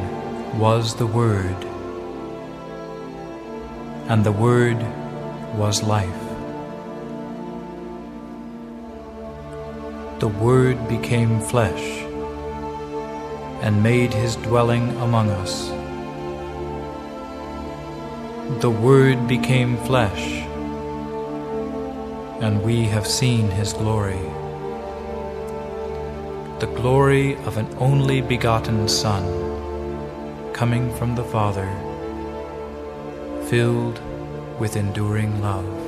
[0.58, 1.66] was the Word,
[4.08, 4.80] and the Word
[5.58, 6.29] was life.
[10.20, 12.04] The Word became flesh
[13.62, 15.70] and made his dwelling among us.
[18.62, 20.44] The Word became flesh,
[22.42, 24.20] and we have seen his glory
[26.60, 29.24] the glory of an only begotten Son,
[30.52, 31.70] coming from the Father,
[33.46, 34.02] filled
[34.60, 35.79] with enduring love.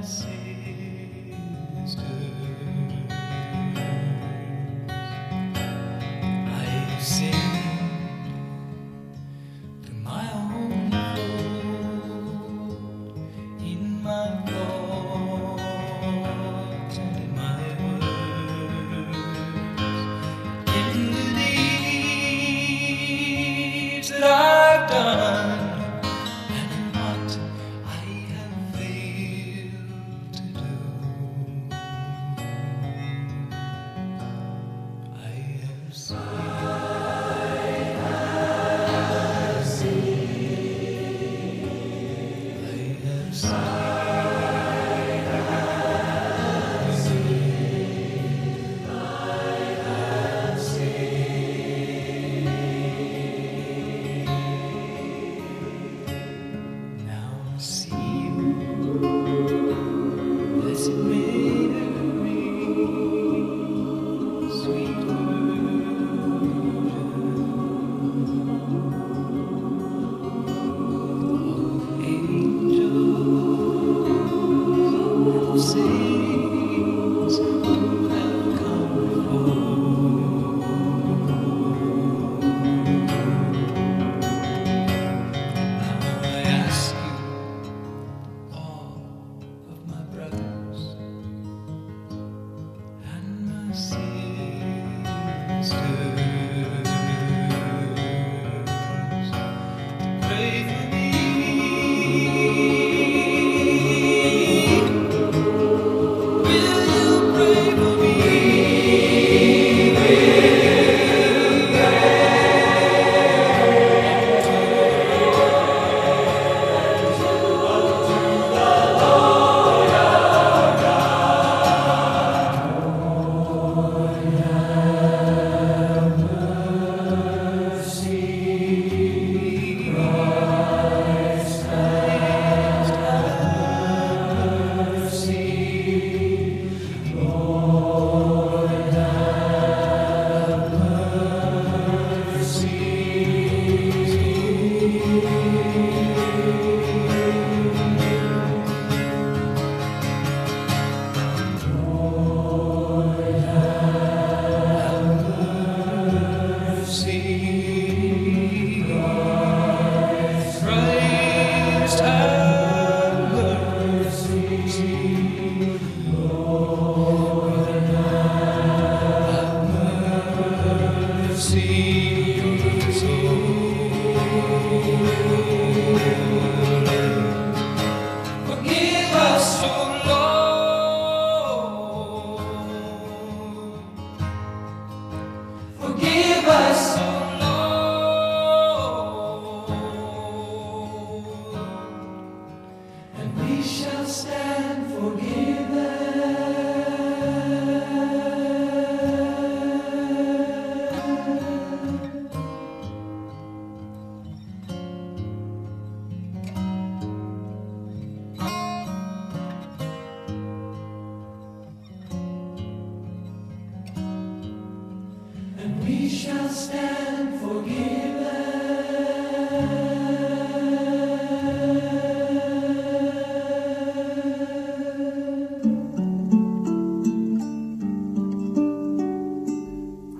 [0.00, 0.37] Tennessee.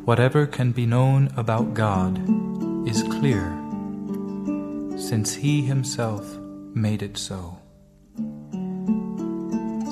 [0.08, 2.16] Whatever can be known about God
[2.88, 3.52] is clear,
[4.96, 6.24] since He Himself
[6.74, 7.58] made it so.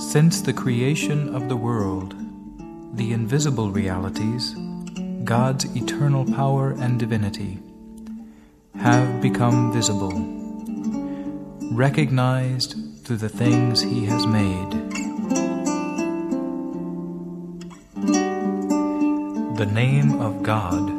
[0.01, 2.15] Since the creation of the world,
[2.97, 4.57] the invisible realities,
[5.25, 7.59] God's eternal power and divinity,
[8.81, 10.17] have become visible,
[11.77, 12.75] recognized
[13.05, 14.86] through the things He has made
[19.57, 20.91] the name of God,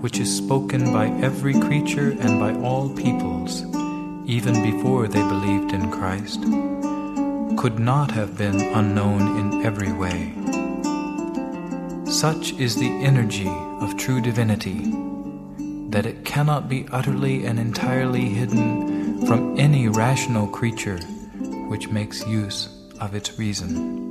[0.00, 3.62] which is spoken by every creature and by all peoples,
[4.26, 6.40] even before they believed in Christ,
[7.58, 10.32] could not have been unknown in every way.
[12.10, 14.90] Such is the energy of true divinity
[15.90, 21.00] that it cannot be utterly and entirely hidden from any rational creature
[21.68, 24.01] which makes use of its reason.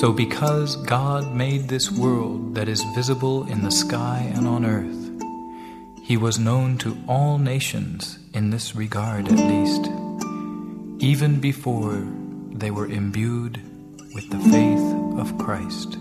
[0.00, 5.22] So, because God made this world that is visible in the sky and on earth,
[6.02, 9.90] He was known to all nations in this regard at least,
[11.00, 12.02] even before
[12.50, 13.60] they were imbued
[14.14, 15.98] with the faith of Christ.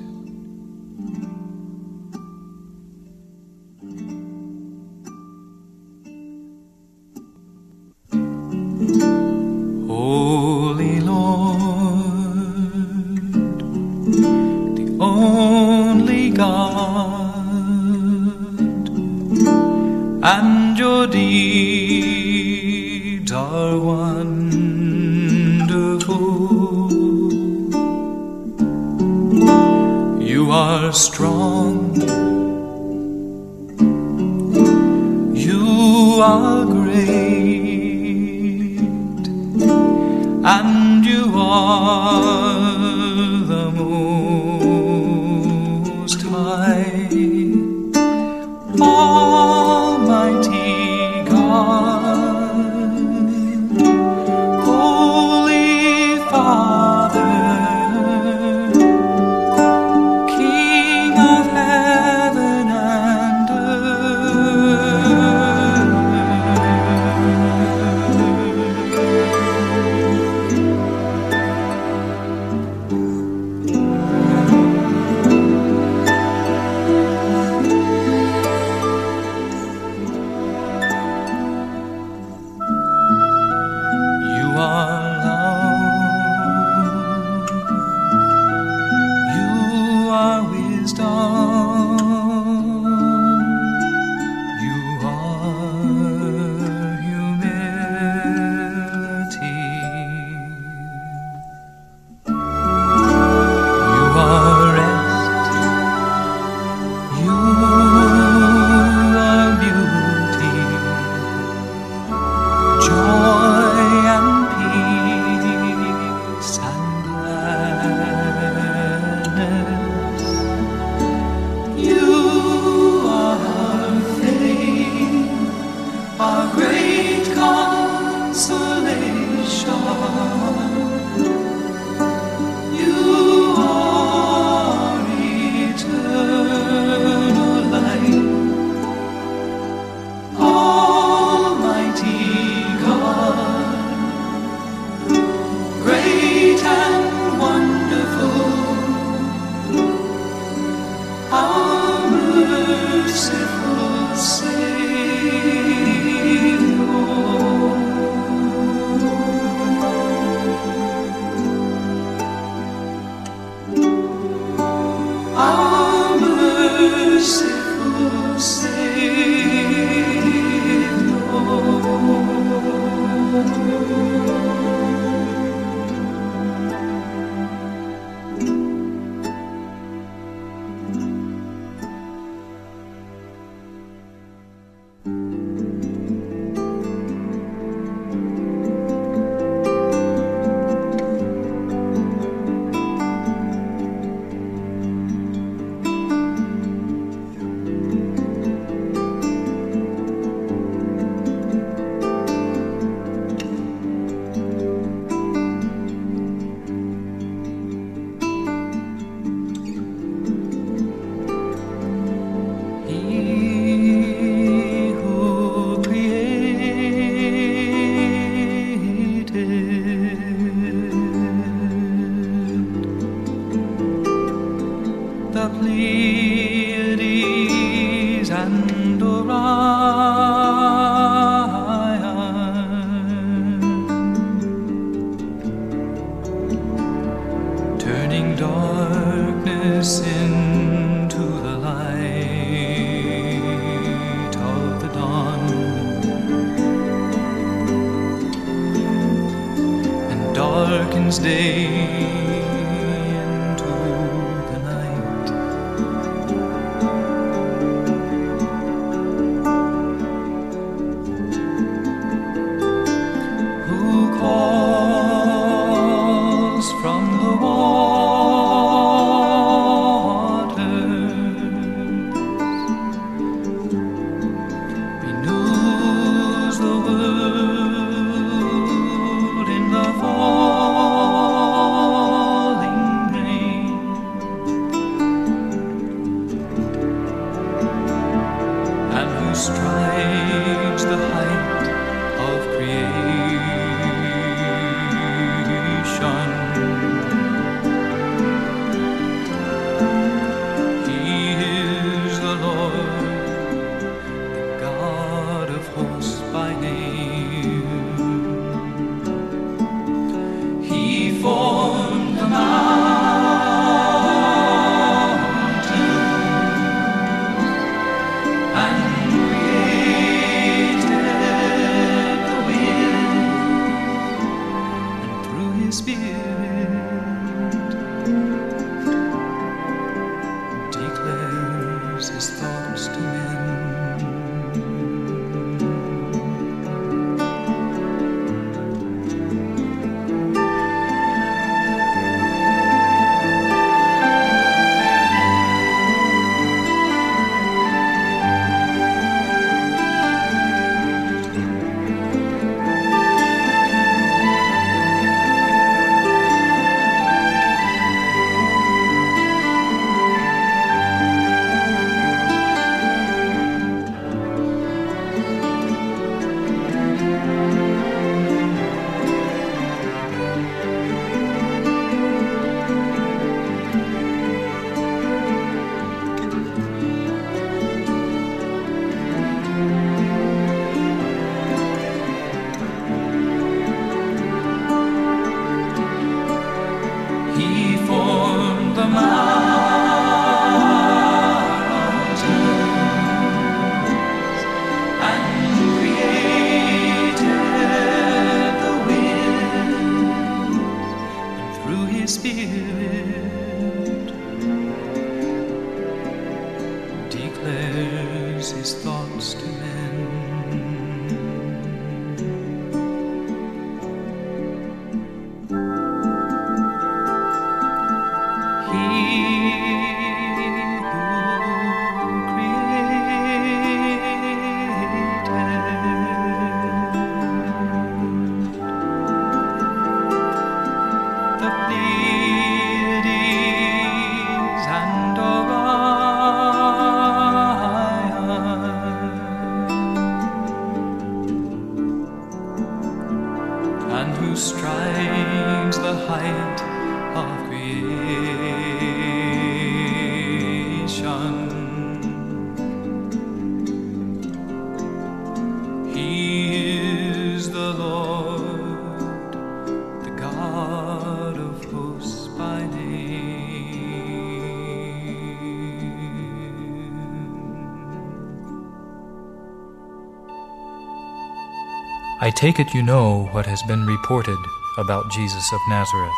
[472.40, 474.40] Take it you know what has been reported
[474.78, 476.16] about Jesus of Nazareth.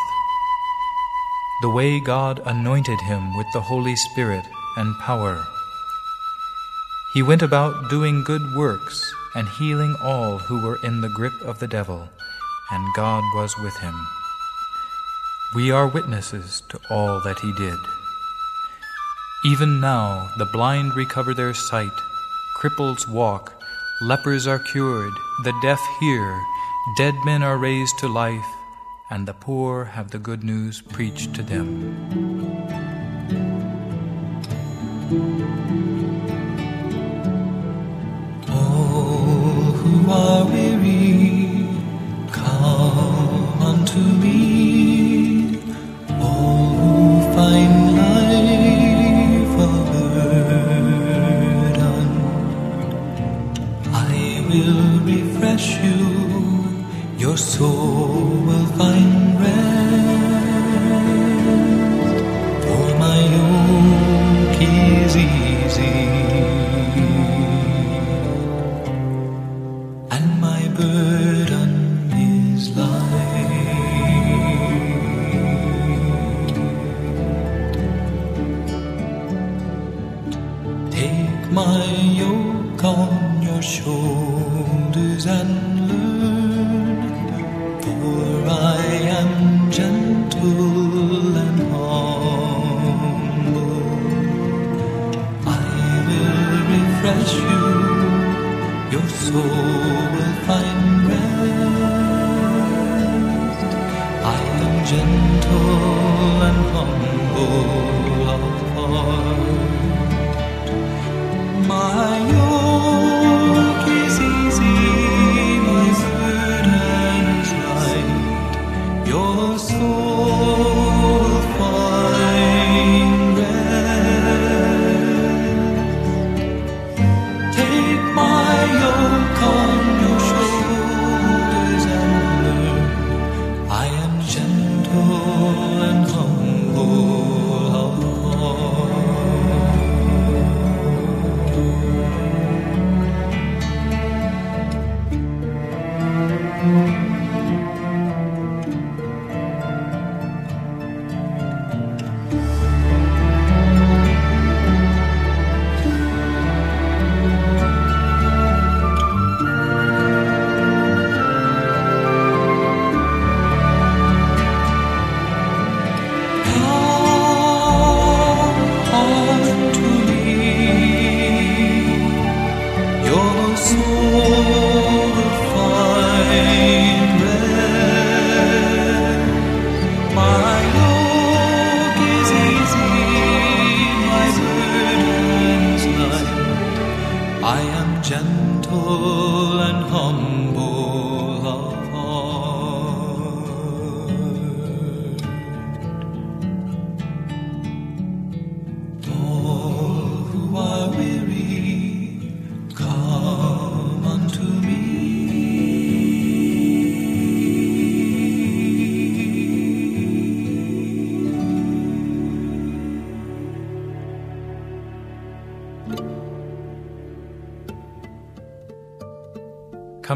[1.64, 4.45] The way God anointed him with the Holy Spirit
[4.77, 5.43] and power.
[7.15, 11.57] He went about doing good works and healing all who were in the grip of
[11.57, 12.07] the devil,
[12.69, 13.95] and God was with him.
[15.56, 17.80] We are witnesses to all that he did.
[19.43, 21.98] Even now the blind recover their sight,
[22.61, 23.60] cripples walk,
[24.02, 25.14] lepers are cured,
[25.44, 26.44] the deaf hear,
[26.98, 28.48] dead men are raised to life,
[29.11, 31.68] and the poor have the good news preached to them.
[38.49, 40.45] All who are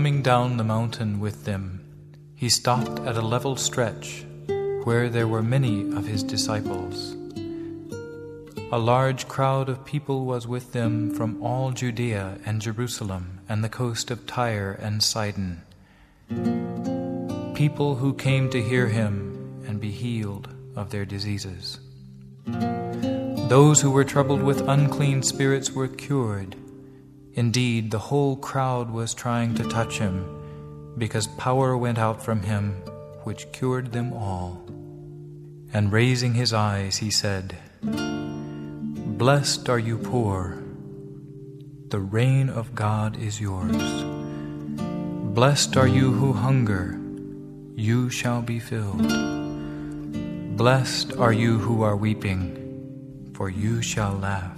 [0.06, 1.84] Coming down the mountain with them,
[2.36, 4.23] he stopped at a level stretch
[4.84, 7.15] where there were many of his disciples.
[8.72, 13.68] A large crowd of people was with them from all Judea and Jerusalem and the
[13.68, 15.64] coast of Tyre and Sidon.
[17.56, 21.80] People who came to hear him and be healed of their diseases.
[22.45, 26.56] Those who were troubled with unclean spirits were cured.
[27.36, 30.26] Indeed, the whole crowd was trying to touch him,
[30.98, 32.82] because power went out from him,
[33.24, 34.64] which cured them all.
[35.74, 40.64] And raising his eyes, he said, Blessed are you poor,
[41.90, 44.03] the reign of God is yours.
[45.36, 46.98] Blessed are you who hunger,
[47.76, 49.07] you shall be filled.
[50.56, 54.55] Blessed are you who are weeping, for you shall laugh.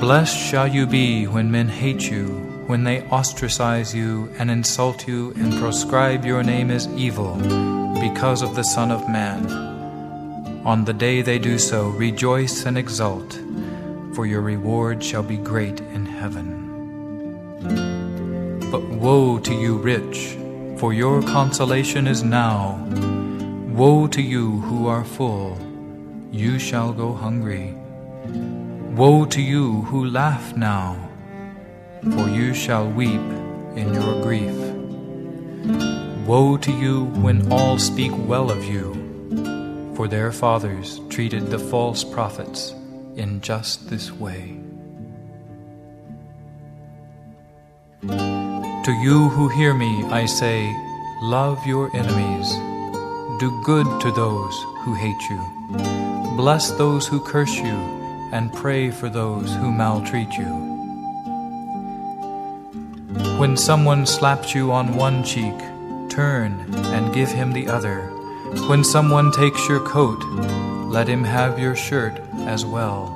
[0.00, 2.26] Blessed shall you be when men hate you,
[2.68, 7.34] when they ostracize you and insult you and proscribe your name as evil
[8.00, 9.44] because of the Son of Man.
[10.64, 13.40] On the day they do so, rejoice and exult,
[14.14, 16.54] for your reward shall be great in heaven.
[18.70, 20.36] But woe to you, rich,
[20.78, 22.78] for your consolation is now.
[23.70, 25.58] Woe to you who are full,
[26.30, 27.77] you shall go hungry.
[28.98, 30.98] Woe to you who laugh now,
[32.02, 33.20] for you shall weep
[33.76, 34.58] in your grief.
[36.26, 42.02] Woe to you when all speak well of you, for their fathers treated the false
[42.02, 42.74] prophets
[43.14, 44.58] in just this way.
[48.02, 50.74] To you who hear me, I say,
[51.22, 52.50] love your enemies,
[53.38, 55.40] do good to those who hate you,
[56.36, 57.97] bless those who curse you,
[58.32, 60.46] and pray for those who maltreat you.
[63.38, 65.58] When someone slaps you on one cheek,
[66.10, 66.52] turn
[66.86, 68.00] and give him the other.
[68.68, 70.24] When someone takes your coat,
[70.90, 73.14] let him have your shirt as well.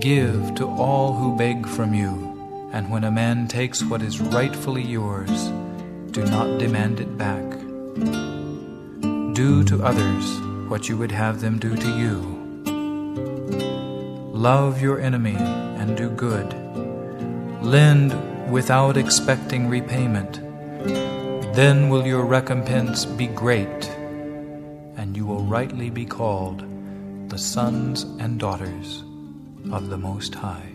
[0.00, 2.26] Give to all who beg from you
[2.76, 5.48] and when a man takes what is rightfully yours,
[6.10, 7.42] do not demand it back.
[9.34, 12.35] Do to others what you would have them do to you.
[14.36, 16.52] Love your enemy and do good.
[17.62, 18.12] Lend
[18.52, 20.42] without expecting repayment.
[21.54, 23.88] Then will your recompense be great,
[24.98, 26.62] and you will rightly be called
[27.30, 29.02] the sons and daughters
[29.72, 30.70] of the Most High.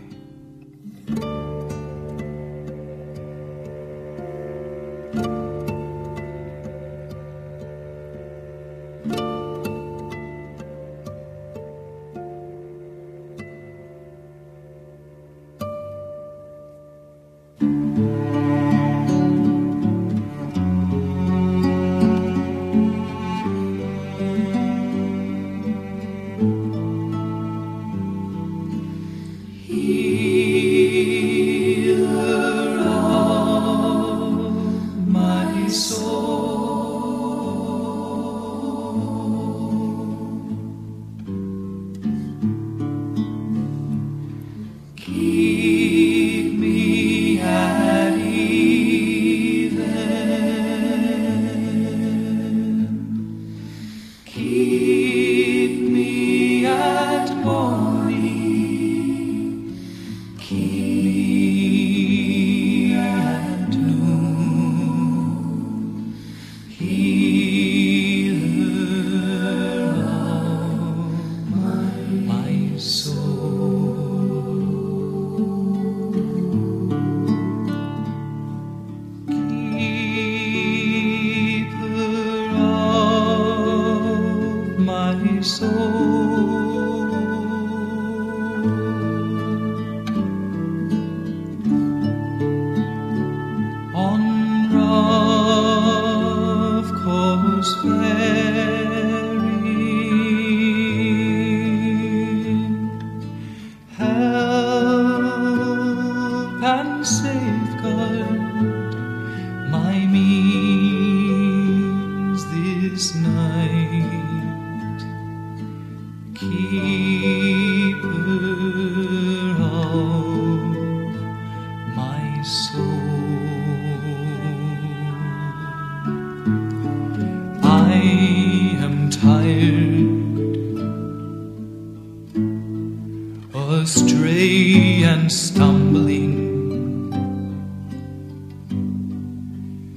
[133.82, 136.34] astray and stumbling.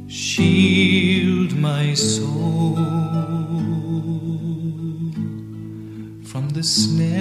[0.07, 2.75] Shield my soul
[6.29, 7.14] from the snare.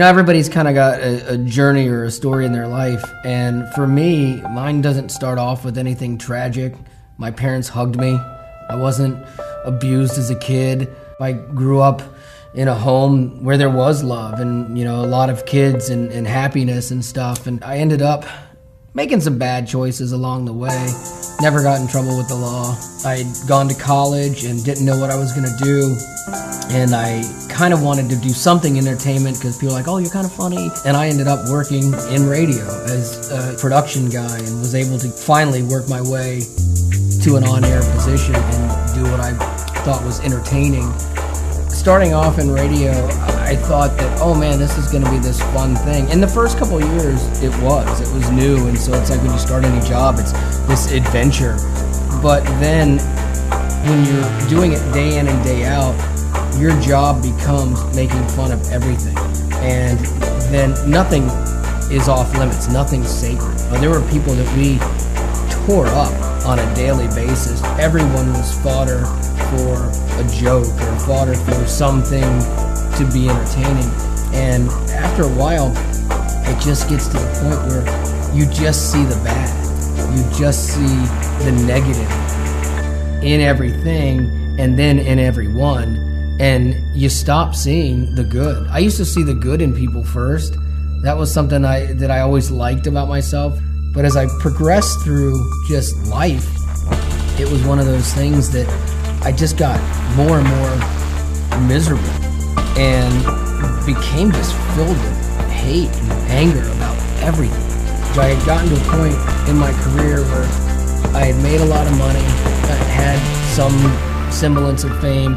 [0.00, 3.04] You know, everybody's kind of got a, a, journey or a story in their life.
[3.22, 6.74] And for me, mine doesn't start off with anything tragic.
[7.18, 8.18] My parents hugged me.
[8.70, 9.22] I wasn't
[9.66, 10.88] abused as a kid.
[11.20, 12.00] I grew up
[12.54, 16.10] in a home where there was love and, you know, a lot of kids and,
[16.10, 17.46] and happiness and stuff.
[17.46, 18.24] And I ended up
[18.94, 20.90] making some bad choices along the way.
[21.42, 22.74] Never got in trouble with the law.
[23.04, 25.94] I'd gone to college and didn't know what I was going to do.
[26.72, 27.22] And I
[27.60, 30.32] kind of wanted to do something entertainment because people were like, oh, you're kind of
[30.32, 30.70] funny.
[30.86, 35.10] And I ended up working in radio as a production guy and was able to
[35.10, 36.40] finally work my way
[37.20, 39.34] to an on air position and do what I
[39.84, 40.90] thought was entertaining
[41.68, 45.40] starting off in radio, I thought that, oh man, this is going to be this
[45.52, 46.08] fun thing.
[46.08, 48.00] In the first couple years, it was.
[48.00, 50.32] It was new, and so it's like when you start any job, it's
[50.66, 51.56] this adventure.
[52.22, 52.98] But then,
[53.86, 55.94] when you're doing it day in and day out,
[56.58, 59.16] your job becomes making fun of everything.
[59.62, 59.98] And
[60.52, 61.24] then nothing
[61.90, 63.58] is off limits, nothing's sacred.
[63.80, 64.78] There were people that we
[65.66, 66.12] tore up
[66.46, 67.62] on a daily basis.
[67.78, 69.04] Everyone was fodder
[69.50, 69.90] for
[70.20, 73.90] a joke or fodder for something to be entertaining.
[74.32, 75.72] And after a while,
[76.46, 79.48] it just gets to the point where you just see the bad.
[80.16, 80.96] You just see
[81.44, 82.10] the negative
[83.22, 86.09] in everything and then in everyone.
[86.40, 88.66] And you stop seeing the good.
[88.68, 90.56] I used to see the good in people first.
[91.02, 93.58] That was something I that I always liked about myself.
[93.92, 95.38] But as I progressed through
[95.68, 96.48] just life,
[97.38, 98.66] it was one of those things that
[99.22, 99.78] I just got
[100.16, 102.08] more and more miserable
[102.80, 103.12] and
[103.84, 107.70] became just filled with hate and anger about everything.
[108.18, 110.48] I had gotten to a point in my career where
[111.14, 113.18] I had made a lot of money, I had
[113.54, 113.76] some
[114.32, 115.36] semblance of fame,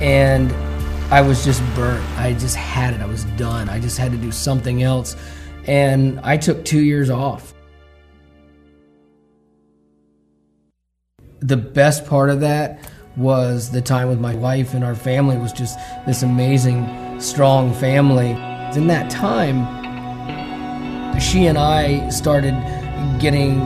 [0.00, 0.52] and
[1.12, 2.04] I was just burnt.
[2.18, 3.00] I just had it.
[3.00, 3.68] I was done.
[3.68, 5.16] I just had to do something else.
[5.66, 7.52] And I took two years off.
[11.40, 15.52] The best part of that was the time with my wife and our family was
[15.52, 18.30] just this amazing, strong family.
[18.76, 19.66] In that time,
[21.18, 22.54] she and I started
[23.20, 23.60] getting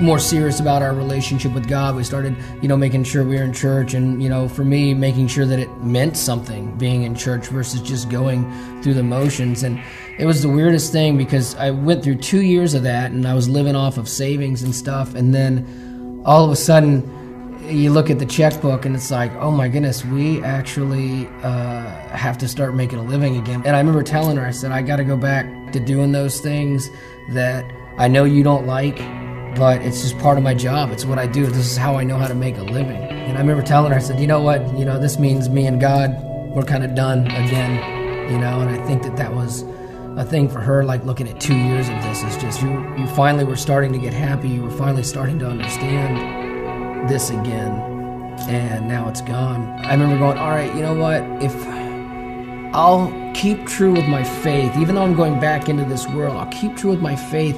[0.00, 1.96] more serious about our relationship with God.
[1.96, 4.94] We started, you know, making sure we were in church and, you know, for me,
[4.94, 8.44] making sure that it meant something being in church versus just going
[8.82, 9.64] through the motions.
[9.64, 9.82] And
[10.18, 13.34] it was the weirdest thing because I went through two years of that and I
[13.34, 15.14] was living off of savings and stuff.
[15.14, 17.14] And then all of a sudden,
[17.68, 22.38] you look at the checkbook and it's like, oh my goodness, we actually uh, have
[22.38, 23.62] to start making a living again.
[23.66, 26.40] And I remember telling her, I said, I got to go back to doing those
[26.40, 26.88] things
[27.30, 28.98] that I know you don't like,
[29.58, 30.92] but it's just part of my job.
[30.92, 31.44] It's what I do.
[31.46, 32.96] This is how I know how to make a living.
[32.96, 34.78] And I remember telling her, I said, you know what?
[34.78, 36.16] You know, this means me and God,
[36.54, 39.64] we're kind of done again, you know, and I think that that was
[40.16, 43.06] a thing for her, like looking at two years of this, is just you, you
[43.08, 44.48] finally were starting to get happy.
[44.48, 47.72] You were finally starting to understand this again,
[48.48, 49.62] and now it's gone.
[49.84, 51.22] I remember going, all right, you know what?
[51.42, 51.54] If
[52.74, 56.52] I'll keep true with my faith, even though I'm going back into this world, I'll
[56.52, 57.56] keep true with my faith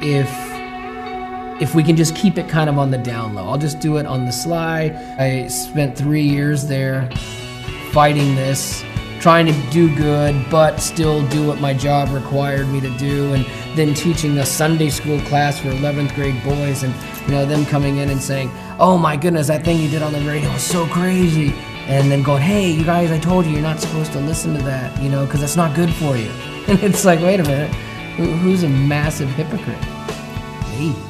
[0.00, 0.57] if
[1.60, 3.48] if we can just keep it kind of on the down low.
[3.48, 4.94] I'll just do it on the sly.
[5.18, 7.10] I spent three years there
[7.92, 8.84] fighting this,
[9.20, 13.44] trying to do good, but still do what my job required me to do, and
[13.76, 17.96] then teaching a Sunday school class for 11th grade boys, and you know them coming
[17.96, 20.86] in and saying, oh my goodness, that thing you did on the radio was so
[20.86, 21.52] crazy.
[21.88, 24.62] And then going, hey, you guys, I told you you're not supposed to listen to
[24.64, 26.30] that, you know, because it's not good for you.
[26.68, 27.74] And it's like, wait a minute,
[28.16, 29.80] who's a massive hypocrite?
[30.78, 31.07] Me.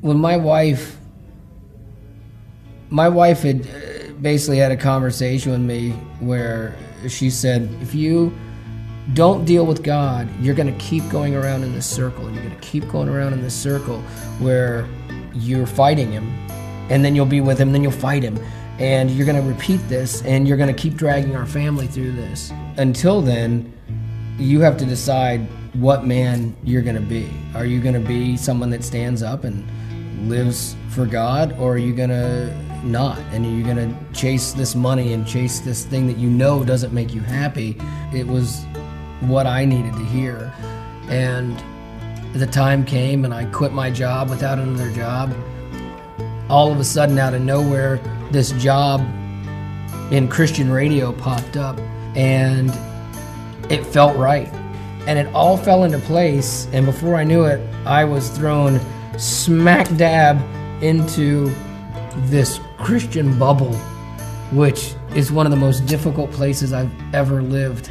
[0.00, 0.96] When my wife,
[2.88, 5.90] my wife had uh, basically had a conversation with me
[6.20, 6.74] where
[7.08, 8.32] she said, if you
[9.12, 12.30] don't deal with God, you're going to keep going around in this circle.
[12.30, 14.00] You're going to keep going around in this circle
[14.38, 14.88] where
[15.34, 16.28] you're fighting Him,
[16.88, 18.38] and then you'll be with Him, then you'll fight Him.
[18.78, 22.12] And you're going to repeat this, and you're going to keep dragging our family through
[22.12, 22.50] this.
[22.78, 23.70] Until then,
[24.38, 27.30] you have to decide what man you're going to be.
[27.54, 29.68] Are you going to be someone that stands up and
[30.22, 33.18] lives for God, or are you going to not?
[33.32, 36.64] And are you going to chase this money and chase this thing that you know
[36.64, 37.76] doesn't make you happy?
[38.12, 38.64] It was
[39.20, 40.52] what I needed to hear.
[41.08, 41.62] And
[42.32, 45.34] the time came and I quit my job without another job.
[46.48, 49.00] All of a sudden, out of nowhere, this job
[50.10, 51.78] in Christian radio popped up
[52.16, 52.70] and
[53.70, 54.48] it felt right.
[55.06, 56.66] And it all fell into place.
[56.72, 58.80] And before I knew it, I was thrown
[59.18, 60.40] smack dab
[60.82, 61.52] into
[62.28, 63.74] this Christian bubble
[64.52, 67.90] which is one of the most difficult places I've ever lived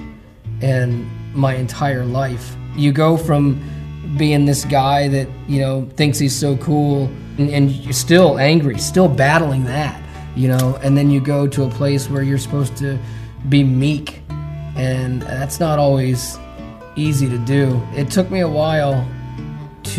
[0.62, 2.56] in my entire life.
[2.76, 3.62] You go from
[4.18, 7.06] being this guy that, you know, thinks he's so cool
[7.38, 10.02] and, and you're still angry, still battling that,
[10.36, 13.00] you know, and then you go to a place where you're supposed to
[13.48, 14.22] be meek,
[14.76, 16.38] and that's not always
[16.98, 17.82] easy to do.
[17.96, 19.08] It took me a while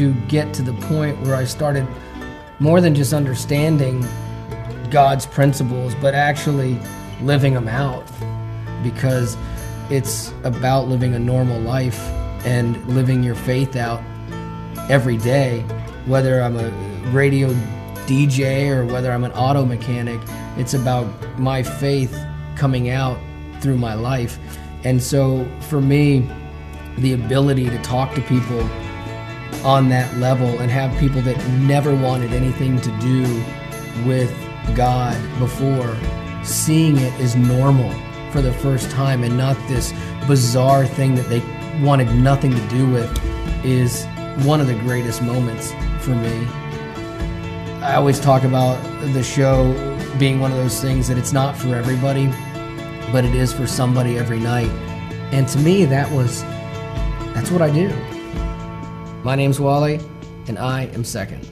[0.01, 1.87] to get to the point where I started
[2.59, 4.03] more than just understanding
[4.89, 6.79] God's principles, but actually
[7.21, 8.11] living them out
[8.83, 9.37] because
[9.91, 12.01] it's about living a normal life
[12.47, 14.03] and living your faith out
[14.89, 15.61] every day,
[16.07, 16.71] whether I'm a
[17.11, 17.51] radio
[18.07, 20.19] DJ or whether I'm an auto mechanic.
[20.57, 21.07] It's about
[21.39, 22.19] my faith
[22.57, 23.19] coming out
[23.61, 24.39] through my life.
[24.83, 26.27] And so for me,
[26.97, 28.67] the ability to talk to people
[29.65, 33.23] on that level and have people that never wanted anything to do
[34.07, 34.35] with
[34.75, 35.97] God before
[36.43, 37.93] seeing it as normal
[38.31, 39.93] for the first time and not this
[40.27, 41.41] bizarre thing that they
[41.85, 44.07] wanted nothing to do with is
[44.45, 46.47] one of the greatest moments for me.
[47.83, 48.81] I always talk about
[49.13, 49.73] the show
[50.19, 52.27] being one of those things that it's not for everybody,
[53.11, 54.71] but it is for somebody every night.
[55.33, 56.43] And to me, that was
[57.35, 57.89] that's what I do.
[59.23, 60.01] My name's Wally,
[60.49, 61.47] and I am second.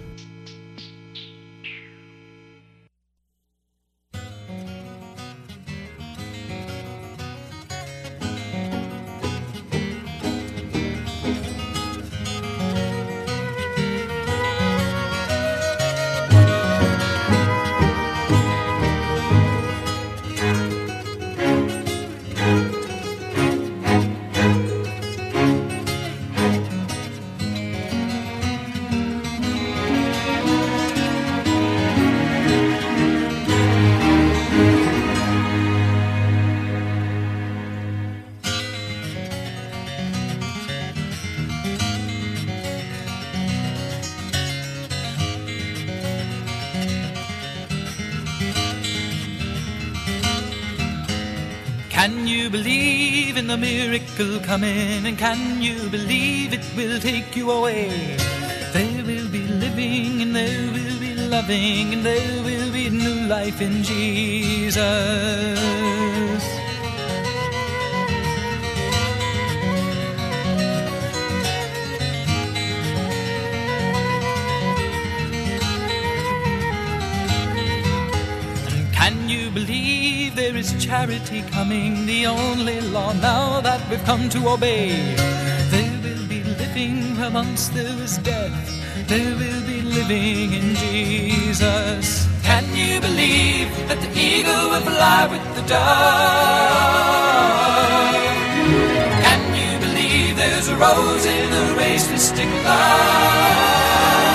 [55.18, 58.16] Can you believe it will take you away?
[58.72, 63.60] There will be living and there will be loving and there will be new life
[63.60, 64.78] in Jesus.
[81.50, 82.06] Coming?
[82.06, 84.90] The only law now that we've come to obey.
[85.70, 88.68] There will be living once there was death.
[89.08, 92.26] There will be living in Jesus.
[92.42, 95.78] Can you believe that the eagle will fly with the dove?
[99.26, 104.27] Can you believe there's a rose in the race to stick love?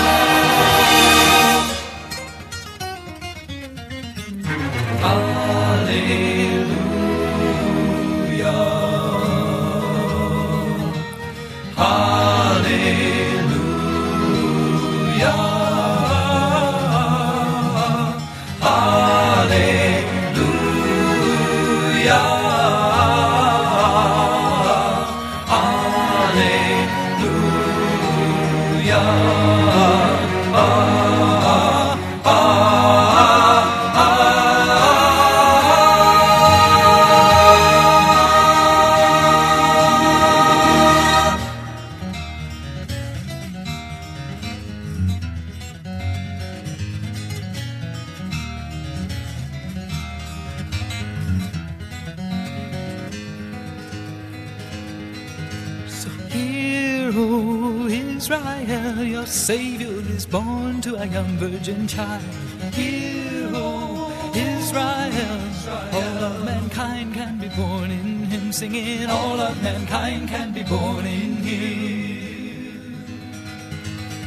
[68.76, 72.74] In all of mankind can be born in Him.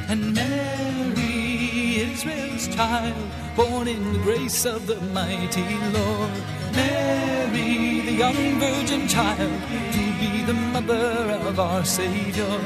[0.09, 3.17] And Mary, Israel's child,
[3.57, 5.67] born in the grace of the mighty
[5.97, 6.31] Lord.
[6.73, 9.61] Mary, the young virgin child,
[9.97, 12.61] to be the mother of our Savior,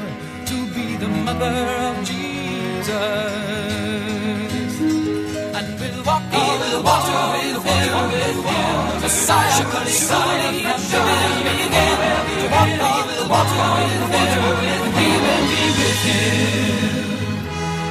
[0.45, 1.55] to be the mother
[1.87, 2.91] of Jesus.
[5.57, 8.70] And we'll walk over the water with him, with him.
[9.11, 11.99] Messiah and surely be again.
[12.39, 14.39] To walk over the water with him,
[14.71, 16.95] and we will be with him.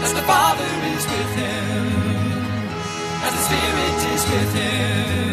[0.02, 1.86] As the Father is with him,
[3.26, 5.29] as the Spirit is with him.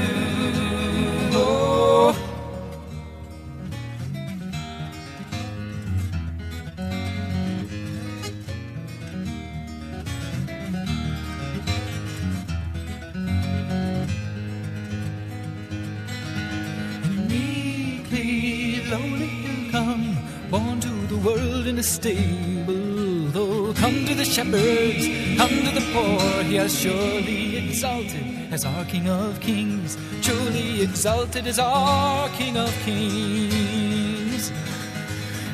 [21.78, 23.28] A stable.
[23.32, 25.06] Though come to the shepherds,
[25.38, 31.46] come to the poor, he has surely exalted as our King of Kings, truly exalted
[31.46, 34.52] as our King of Kings.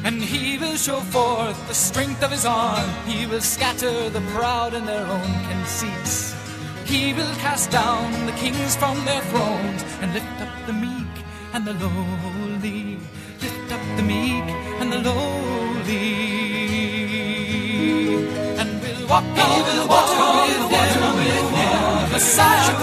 [0.06, 4.74] And he will show forth the strength of his arm, he will scatter the proud
[4.74, 6.36] in their own conceits.
[6.86, 11.16] He will cast down the kings from their thrones and lift up the meek
[11.54, 13.00] and the lowly.
[13.42, 14.44] Lift up the meek
[14.80, 15.33] and the lowly.
[19.14, 22.10] Walk on the water with him.
[22.14, 22.74] Messiah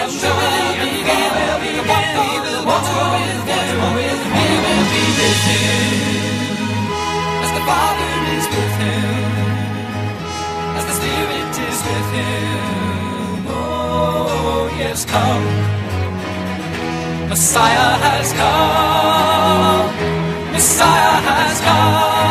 [0.00, 1.32] and surely begin.
[1.62, 4.60] We'll walk on the water with him, with him.
[4.62, 6.02] Will be with him
[7.44, 9.16] as the Father is with him,
[10.78, 13.48] as the Spirit is with him.
[13.48, 15.46] Oh, yes, come.
[17.30, 19.86] Messiah has come.
[20.52, 22.21] Messiah has come.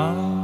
[0.00, 0.39] Come,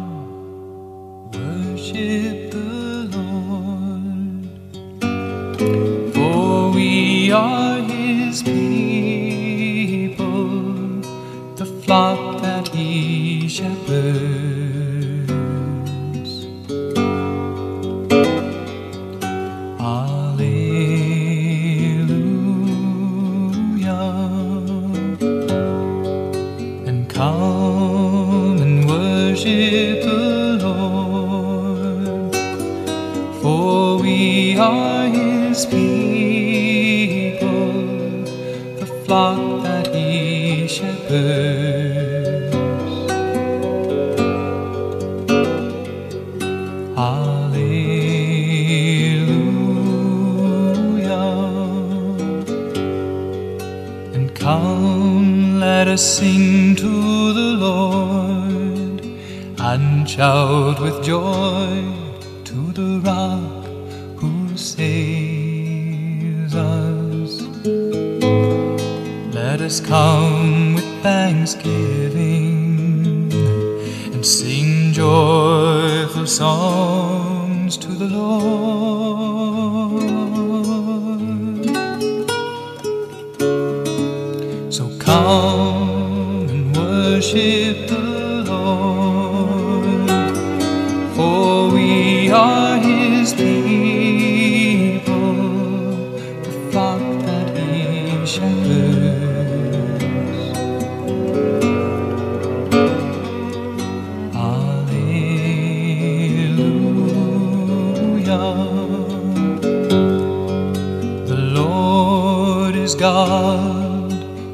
[112.98, 114.10] God,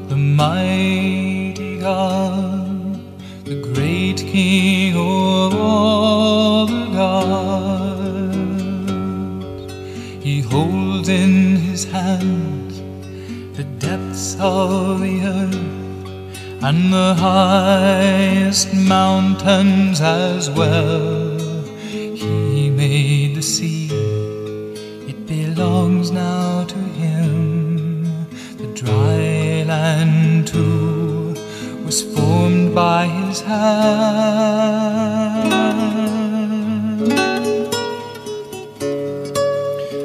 [0.09, 2.99] the mighty God,
[3.45, 8.13] the great King of all the gods.
[10.21, 12.81] He holds in his hands
[13.57, 15.73] the depths of the earth
[16.63, 21.12] and the highest mountains as well.
[32.73, 33.93] By his hand.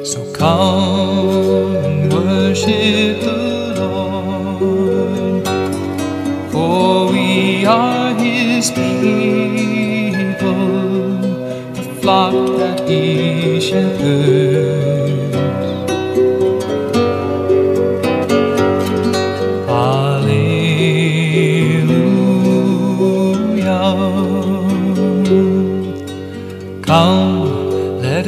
[0.05, 5.47] So come and worship the Lord,
[6.51, 10.43] for we are his people,
[11.73, 13.28] the flock that he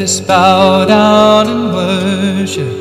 [0.02, 2.81] let bow down and worship,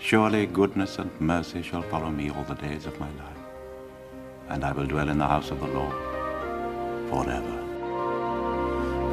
[0.00, 3.42] Surely goodness and mercy shall follow me all the days of my life,
[4.48, 5.92] and I will dwell in the house of the Lord
[7.10, 7.56] forever.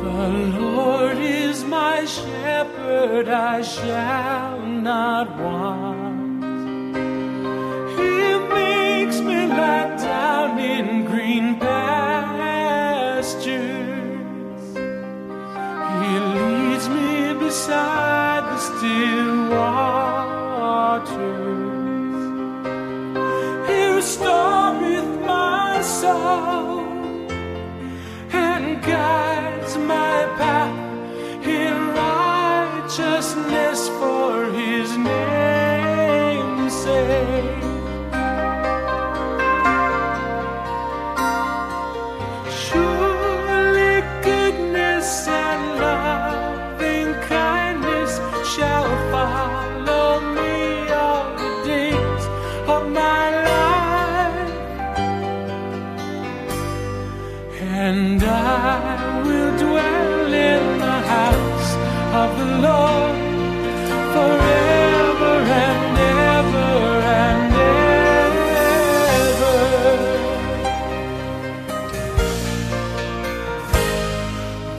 [0.03, 0.29] The
[0.59, 6.43] Lord is my shepherd, I shall not want.
[7.97, 12.55] He makes me lie down in green pastures.
[16.01, 19.34] He leads me beside the still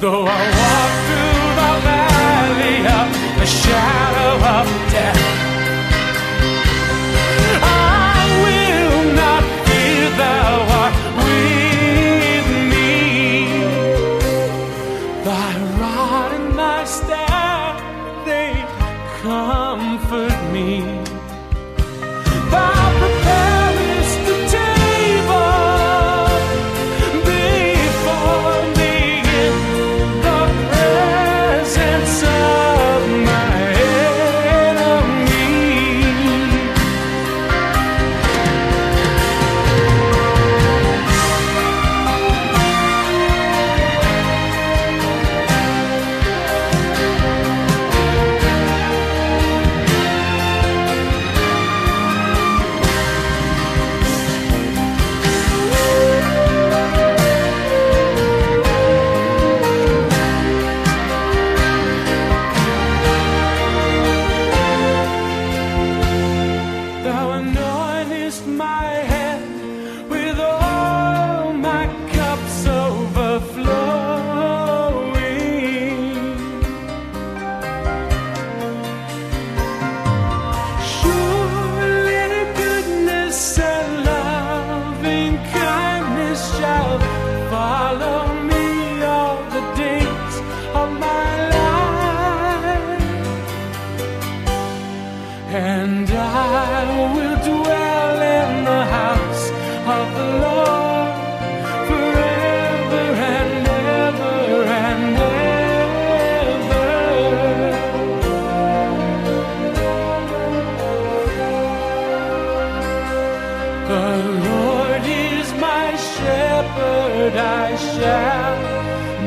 [0.07, 4.06] Though I walk through the valley of the shadow.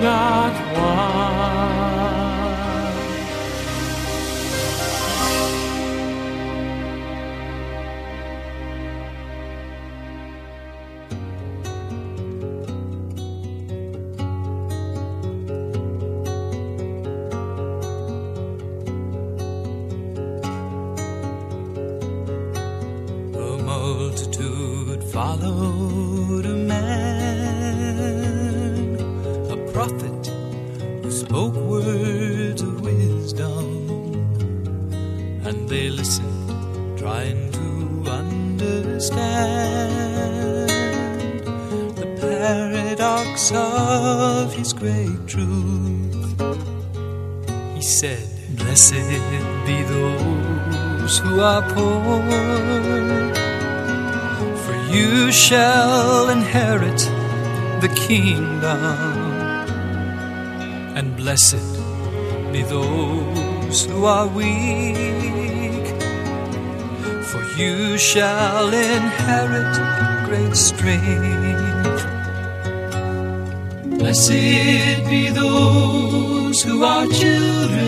[0.02, 0.68] not
[57.81, 58.77] the kingdom.
[60.97, 61.80] And blessed
[62.51, 65.88] be those who are weak,
[67.30, 69.76] for you shall inherit
[70.27, 72.03] great strength.
[73.97, 77.88] Blessed be those who are children,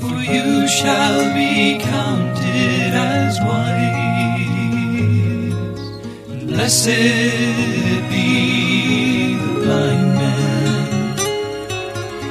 [0.00, 3.89] for you shall be counted as one.
[6.70, 6.86] Blessed
[8.08, 11.16] be the blind man,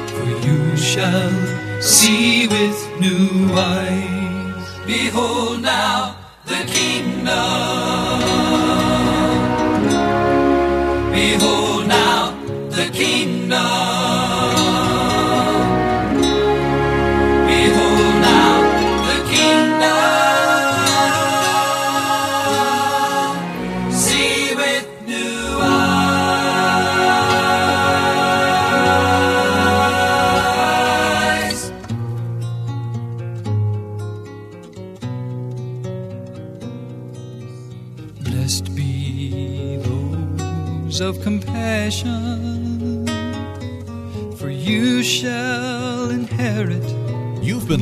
[0.08, 4.66] for you shall see with new eyes.
[4.88, 5.59] Behold,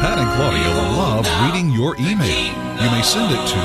[0.00, 2.54] Pat and Claudia love reading your email.
[2.82, 3.56] You may send it to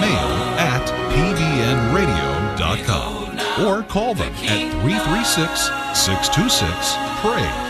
[0.00, 0.28] mail
[0.58, 0.84] at
[1.14, 3.18] pbnradio.com
[3.66, 7.69] or call them at 336 626 PRAY.